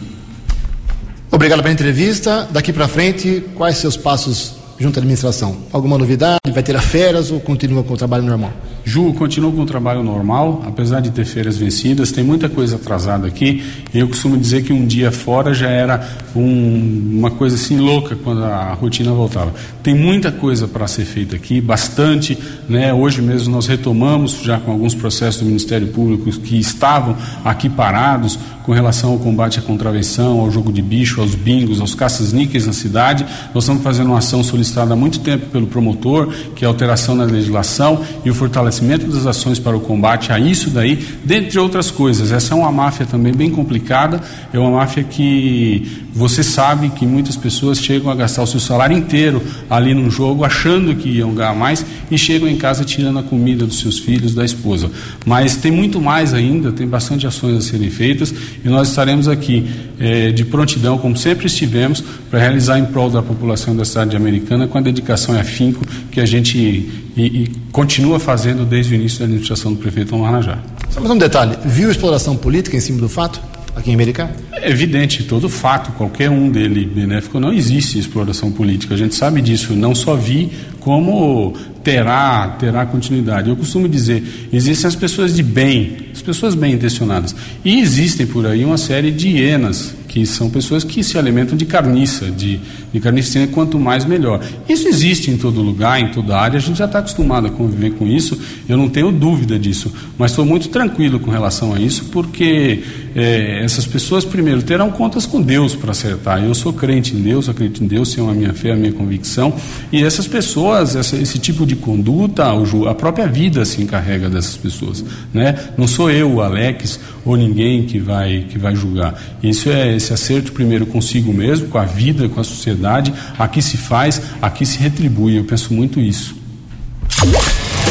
Obrigado 1.31 1.61
pela 1.61 1.73
entrevista. 1.73 2.47
Daqui 2.51 2.71
para 2.71 2.87
frente, 2.87 3.43
quais 3.55 3.77
seus 3.77 3.97
passos 3.97 4.55
junto 4.79 4.97
à 4.97 4.99
administração? 4.99 5.57
Alguma 5.71 5.97
novidade? 5.97 6.39
Vai 6.53 6.63
ter 6.63 6.75
a 6.75 6.81
férias 6.81 7.31
ou 7.31 7.39
continua 7.39 7.83
com 7.83 7.93
o 7.93 7.97
trabalho 7.97 8.23
normal? 8.23 8.51
Ju, 8.87 9.11
continua 9.13 9.51
com 9.51 9.63
o 9.63 9.65
trabalho 9.65 10.01
normal, 10.01 10.63
apesar 10.65 11.01
de 11.01 11.11
ter 11.11 11.25
feiras 11.25 11.57
vencidas, 11.57 12.09
tem 12.09 12.23
muita 12.23 12.47
coisa 12.47 12.77
atrasada 12.77 13.27
aqui. 13.27 13.61
Eu 13.93 14.07
costumo 14.07 14.37
dizer 14.37 14.63
que 14.63 14.71
um 14.71 14.85
dia 14.85 15.11
fora 15.11 15.53
já 15.53 15.69
era 15.69 16.07
um, 16.33 17.17
uma 17.17 17.29
coisa 17.29 17.57
assim 17.57 17.77
louca 17.77 18.15
quando 18.15 18.45
a 18.45 18.71
rotina 18.73 19.11
voltava. 19.11 19.53
Tem 19.83 19.93
muita 19.93 20.31
coisa 20.31 20.69
para 20.69 20.87
ser 20.87 21.03
feita 21.03 21.35
aqui, 21.35 21.59
bastante. 21.59 22.37
Né? 22.69 22.93
Hoje 22.93 23.21
mesmo 23.21 23.53
nós 23.53 23.67
retomamos 23.67 24.39
já 24.41 24.57
com 24.57 24.71
alguns 24.71 24.95
processos 24.95 25.41
do 25.41 25.47
Ministério 25.47 25.87
Público 25.87 26.31
que 26.31 26.57
estavam 26.57 27.17
aqui 27.43 27.67
parados 27.67 28.39
com 28.67 28.73
relação 28.73 29.11
ao 29.11 29.17
combate 29.17 29.59
à 29.59 29.61
contravenção, 29.61 30.41
ao 30.41 30.51
jogo 30.51 30.73
de 30.73 30.81
bicho, 30.81 31.21
aos 31.21 31.33
bingos, 31.33 31.79
aos 31.79 31.95
caças-níqueis 31.95 32.67
na 32.67 32.73
cidade. 32.73 33.25
Nós 33.53 33.63
estamos 33.63 33.81
fazendo 33.81 34.07
uma 34.07 34.17
ação 34.17 34.43
solicitada 34.43 34.91
há 34.91 34.95
muito 34.95 35.21
tempo 35.21 35.45
pelo 35.45 35.67
promotor, 35.67 36.33
que 36.53 36.65
é 36.65 36.67
a 36.67 36.69
alteração 36.69 37.15
na 37.15 37.23
legislação 37.23 38.03
e 38.25 38.29
o 38.29 38.35
fortalecimento 38.35 39.07
das 39.07 39.25
ações 39.25 39.57
para 39.57 39.77
o 39.77 39.79
combate 39.79 40.33
a 40.33 40.37
isso 40.39 40.69
daí, 40.69 40.97
dentre 41.23 41.57
outras 41.57 41.89
coisas. 41.89 42.29
Essa 42.29 42.53
é 42.53 42.57
uma 42.57 42.69
máfia 42.69 43.05
também 43.05 43.33
bem 43.33 43.49
complicada, 43.49 44.19
é 44.51 44.59
uma 44.59 44.71
máfia 44.71 45.01
que 45.01 46.05
você 46.13 46.43
sabe 46.43 46.89
que 46.89 47.05
muitas 47.05 47.37
pessoas 47.37 47.79
chegam 47.79 48.11
a 48.11 48.15
gastar 48.15 48.41
o 48.41 48.47
seu 48.47 48.59
salário 48.59 48.97
inteiro 48.97 49.41
ali 49.69 49.93
num 49.93 50.11
jogo, 50.11 50.43
achando 50.43 50.93
que 50.95 51.07
iam 51.07 51.33
ganhar 51.33 51.55
mais 51.55 51.85
e 52.11 52.17
chegam 52.17 52.49
em 52.49 52.57
casa 52.57 52.83
tirando 52.83 53.19
a 53.19 53.23
comida 53.23 53.65
dos 53.65 53.79
seus 53.79 53.99
filhos, 53.99 54.33
da 54.33 54.43
esposa. 54.43 54.91
Mas 55.25 55.55
tem 55.55 55.71
muito 55.71 56.01
mais 56.01 56.33
ainda, 56.33 56.71
tem 56.71 56.87
bastante 56.87 57.25
ações 57.25 57.55
a 57.55 57.61
serem 57.61 57.89
feitas 57.89 58.33
e 58.63 58.69
nós 58.69 58.89
estaremos 58.89 59.27
aqui 59.27 59.65
eh, 59.99 60.31
de 60.31 60.45
prontidão, 60.45 60.97
como 60.97 61.15
sempre 61.17 61.47
estivemos, 61.47 62.03
para 62.29 62.39
realizar 62.39 62.79
em 62.79 62.85
prol 62.85 63.09
da 63.09 63.21
população 63.21 63.75
da 63.75 63.85
cidade 63.85 64.15
americana 64.15 64.67
com 64.67 64.77
a 64.77 64.81
dedicação 64.81 65.35
e 65.35 65.39
afinco 65.39 65.85
que 66.11 66.19
a 66.19 66.25
gente 66.25 66.57
e, 66.57 67.21
e 67.21 67.51
continua 67.71 68.19
fazendo 68.19 68.65
desde 68.65 68.93
o 68.93 68.95
início 68.95 69.19
da 69.19 69.25
administração 69.25 69.73
do 69.73 69.79
prefeito 69.79 70.15
Omar 70.15 70.31
Najar. 70.31 70.63
Só 70.89 70.99
mais 70.99 71.11
um 71.11 71.17
detalhe, 71.17 71.57
viu 71.65 71.89
exploração 71.89 72.35
política 72.35 72.77
em 72.77 72.81
cima 72.81 72.99
do 72.99 73.09
fato? 73.09 73.41
aqui 73.77 73.91
em 73.91 73.93
Americana? 73.93 74.31
É 74.51 74.69
evidente, 74.69 75.23
todo 75.23 75.47
fato, 75.47 75.91
qualquer 75.91 76.29
um 76.29 76.49
dele 76.49 76.85
benéfico, 76.85 77.39
não 77.39 77.53
existe 77.53 77.99
exploração 77.99 78.51
política. 78.51 78.95
A 78.95 78.97
gente 78.97 79.15
sabe 79.15 79.39
disso. 79.41 79.73
Não 79.73 79.93
só 79.93 80.15
vi 80.15 80.51
como 80.79 81.53
terá, 81.87 82.49
terá 82.59 82.85
continuidade. 82.85 83.49
Eu 83.49 83.55
costumo 83.55 83.87
dizer, 83.87 84.49
existem 84.51 84.89
as 84.89 84.95
pessoas 84.95 85.33
de 85.33 85.41
bem, 85.41 86.09
as 86.11 86.21
pessoas 86.21 86.53
bem 86.53 86.73
intencionadas. 86.73 87.33
E 87.63 87.79
existem 87.79 88.27
por 88.27 88.45
aí 88.45 88.65
uma 88.65 88.77
série 88.77 89.09
de 89.09 89.29
hienas 89.29 89.95
que 90.17 90.25
são 90.25 90.49
pessoas 90.49 90.83
que 90.83 91.03
se 91.03 91.15
alimentam 91.15 91.55
de 91.55 91.63
carniça, 91.63 92.31
de, 92.31 92.59
de 92.91 92.99
carnificina, 92.99 93.45
quanto 93.45 93.77
mais 93.77 94.03
melhor. 94.03 94.43
Isso 94.67 94.87
existe 94.87 95.29
em 95.29 95.37
todo 95.37 95.61
lugar, 95.61 96.01
em 96.01 96.09
toda 96.09 96.35
área, 96.35 96.57
a 96.57 96.59
gente 96.59 96.77
já 96.77 96.85
está 96.85 96.97
acostumado 96.99 97.45
a 97.45 97.49
conviver 97.51 97.91
com 97.91 98.07
isso, 98.07 98.35
eu 98.67 98.75
não 98.75 98.89
tenho 98.89 99.11
dúvida 99.11 99.59
disso, 99.59 99.93
mas 100.17 100.31
estou 100.31 100.43
muito 100.43 100.69
tranquilo 100.69 101.19
com 101.19 101.29
relação 101.29 101.71
a 101.71 101.79
isso, 101.79 102.05
porque 102.05 102.81
é, 103.15 103.63
essas 103.63 103.85
pessoas, 103.85 104.25
primeiro, 104.25 104.63
terão 104.63 104.89
contas 104.89 105.27
com 105.27 105.39
Deus 105.39 105.75
para 105.75 105.91
acertar. 105.91 106.43
Eu 106.43 106.55
sou 106.55 106.73
crente 106.73 107.15
em 107.15 107.21
Deus, 107.21 107.47
acredito 107.47 107.83
em 107.83 107.87
Deus, 107.87 108.13
tenho 108.15 108.27
a 108.27 108.33
minha 108.33 108.53
fé, 108.53 108.71
a 108.71 108.75
minha 108.75 108.93
convicção, 108.93 109.53
e 109.91 110.03
essas 110.03 110.27
pessoas, 110.27 110.95
essa, 110.95 111.15
esse 111.15 111.37
tipo 111.37 111.63
de 111.63 111.75
conduta, 111.75 112.45
a 112.89 112.95
própria 112.95 113.27
vida 113.27 113.63
se 113.65 113.83
encarrega 113.83 114.29
dessas 114.29 114.57
pessoas. 114.57 115.05
Né? 115.31 115.55
Não 115.77 115.87
sou 115.87 116.09
eu, 116.09 116.31
o 116.31 116.41
Alex, 116.41 116.99
ou 117.23 117.35
ninguém 117.35 117.83
que 117.83 117.99
vai, 117.99 118.45
que 118.49 118.57
vai 118.57 118.75
julgar. 118.75 119.19
Isso 119.43 119.69
é 119.69 119.95
esse 120.07 120.13
acerto 120.13 120.53
primeiro 120.53 120.85
consigo 120.85 121.33
mesmo, 121.33 121.67
com 121.67 121.77
a 121.77 121.83
vida, 121.83 122.29
com 122.29 122.39
a 122.39 122.43
sociedade. 122.43 123.13
Aqui 123.37 123.61
se 123.61 123.77
faz, 123.77 124.21
aqui 124.41 124.65
se 124.65 124.77
retribui. 124.77 125.37
Eu 125.37 125.43
penso 125.43 125.73
muito 125.73 125.99
isso. 125.99 126.35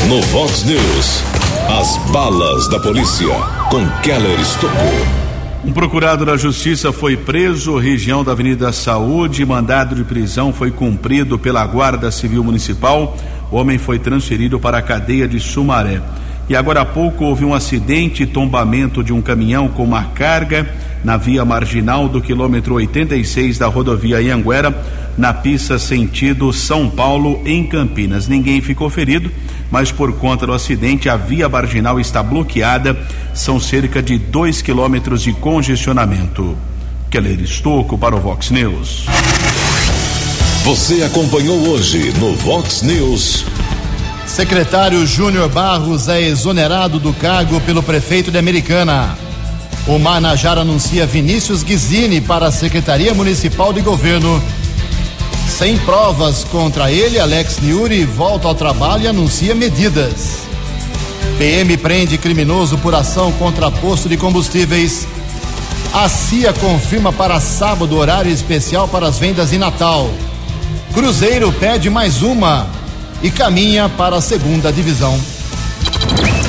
No 0.09 0.23
Vox 0.23 0.65
News, 0.65 1.23
as 1.69 2.11
balas 2.11 2.69
da 2.69 2.81
polícia 2.81 3.29
com 3.71 3.87
Keller 4.01 4.41
Estocou. 4.41 5.27
Um 5.65 5.73
procurado 5.73 6.25
da 6.25 6.37
Justiça 6.37 6.93
foi 6.93 7.17
preso, 7.17 7.77
região 7.77 8.23
da 8.23 8.33
Avenida 8.33 8.73
Saúde, 8.73 9.45
mandado 9.45 9.95
de 9.97 10.05
prisão 10.05 10.53
foi 10.53 10.71
cumprido 10.71 11.39
pela 11.39 11.67
Guarda 11.67 12.11
Civil 12.11 12.43
Municipal. 12.43 13.17
O 13.51 13.57
homem 13.57 13.77
foi 13.77 13.99
transferido 13.99 14.59
para 14.59 14.79
a 14.79 14.83
cadeia 14.83 15.29
de 15.29 15.41
Sumaré. 15.41 16.01
E 16.49 16.55
agora 16.55 16.83
há 16.83 16.85
pouco 16.85 17.25
houve 17.25 17.45
um 17.45 17.53
acidente, 17.53 18.25
tombamento 18.25 19.03
de 19.03 19.13
um 19.13 19.21
caminhão 19.21 19.69
com 19.69 19.83
uma 19.83 20.05
carga 20.05 20.67
na 21.05 21.17
via 21.17 21.45
marginal 21.45 22.09
do 22.09 22.21
quilômetro 22.21 22.75
86 22.75 23.59
da 23.59 23.67
rodovia 23.67 24.21
Ianguera, 24.21 24.75
na 25.17 25.33
pista 25.33 25.79
sentido 25.79 26.53
São 26.53 26.91
Paulo, 26.91 27.41
em 27.45 27.65
Campinas. 27.65 28.29
Ninguém 28.29 28.61
ficou 28.61 28.91
ferido, 28.91 29.31
mas 29.71 29.91
por 29.91 30.13
conta 30.15 30.47
do 30.47 30.53
acidente, 30.53 31.09
a 31.09 31.17
via 31.17 31.49
marginal 31.49 31.99
está 31.99 32.23
bloqueada. 32.23 32.97
São 33.35 33.59
cerca 33.59 34.03
de 34.03 34.19
dois 34.19 34.61
quilômetros 34.61 35.23
de 35.23 35.33
congestionamento. 35.33 36.57
Keller 37.11 37.41
Estocco 37.41 37.97
para 37.97 38.15
o 38.15 38.21
Vox 38.21 38.51
News. 38.51 39.07
Você 40.65 41.03
acompanhou 41.05 41.69
hoje 41.69 42.13
no 42.19 42.35
Vox 42.35 42.83
News. 42.83 43.45
Secretário 44.27 45.07
Júnior 45.07 45.49
Barros 45.49 46.09
é 46.09 46.21
exonerado 46.21 46.99
do 46.99 47.13
cargo 47.13 47.61
pelo 47.61 47.83
prefeito 47.83 48.31
de 48.31 48.39
Americana. 48.39 49.17
O 49.89 50.01
Manajara 50.01 50.63
anuncia 50.63 51.07
Vinícius 51.07 51.63
Guizini 51.63 52.21
para 52.21 52.49
a 52.49 52.51
Secretaria 52.51 53.15
Municipal 53.15 53.73
de 53.73 53.81
Governo. 53.81 54.43
Sem 55.49 55.79
provas 55.79 56.43
contra 56.43 56.91
ele, 56.91 57.21
Alex 57.21 57.61
Niuri 57.61 58.05
volta 58.05 58.49
ao 58.49 58.55
trabalho 58.55 59.05
e 59.05 59.07
anuncia 59.07 59.55
medidas. 59.55 60.39
PM 61.39 61.77
prende 61.77 62.19
criminoso 62.19 62.77
por 62.79 62.97
ação 62.97 63.31
contra 63.33 63.71
posto 63.71 64.09
de 64.09 64.17
combustíveis. 64.17 65.07
A 65.95 66.09
CIA 66.09 66.53
confirma 66.55 67.13
para 67.13 67.41
sábado 67.41 67.97
horário 67.97 68.33
especial 68.33 68.89
para 68.89 69.07
as 69.07 69.21
vendas 69.21 69.53
em 69.53 69.59
Natal. 69.59 70.11
Cruzeiro 70.93 71.53
pede 71.53 71.89
mais 71.89 72.23
uma 72.23 72.67
e 73.23 73.31
caminha 73.31 73.89
para 73.89 74.17
a 74.17 74.21
segunda 74.21 74.73
divisão. 74.73 75.36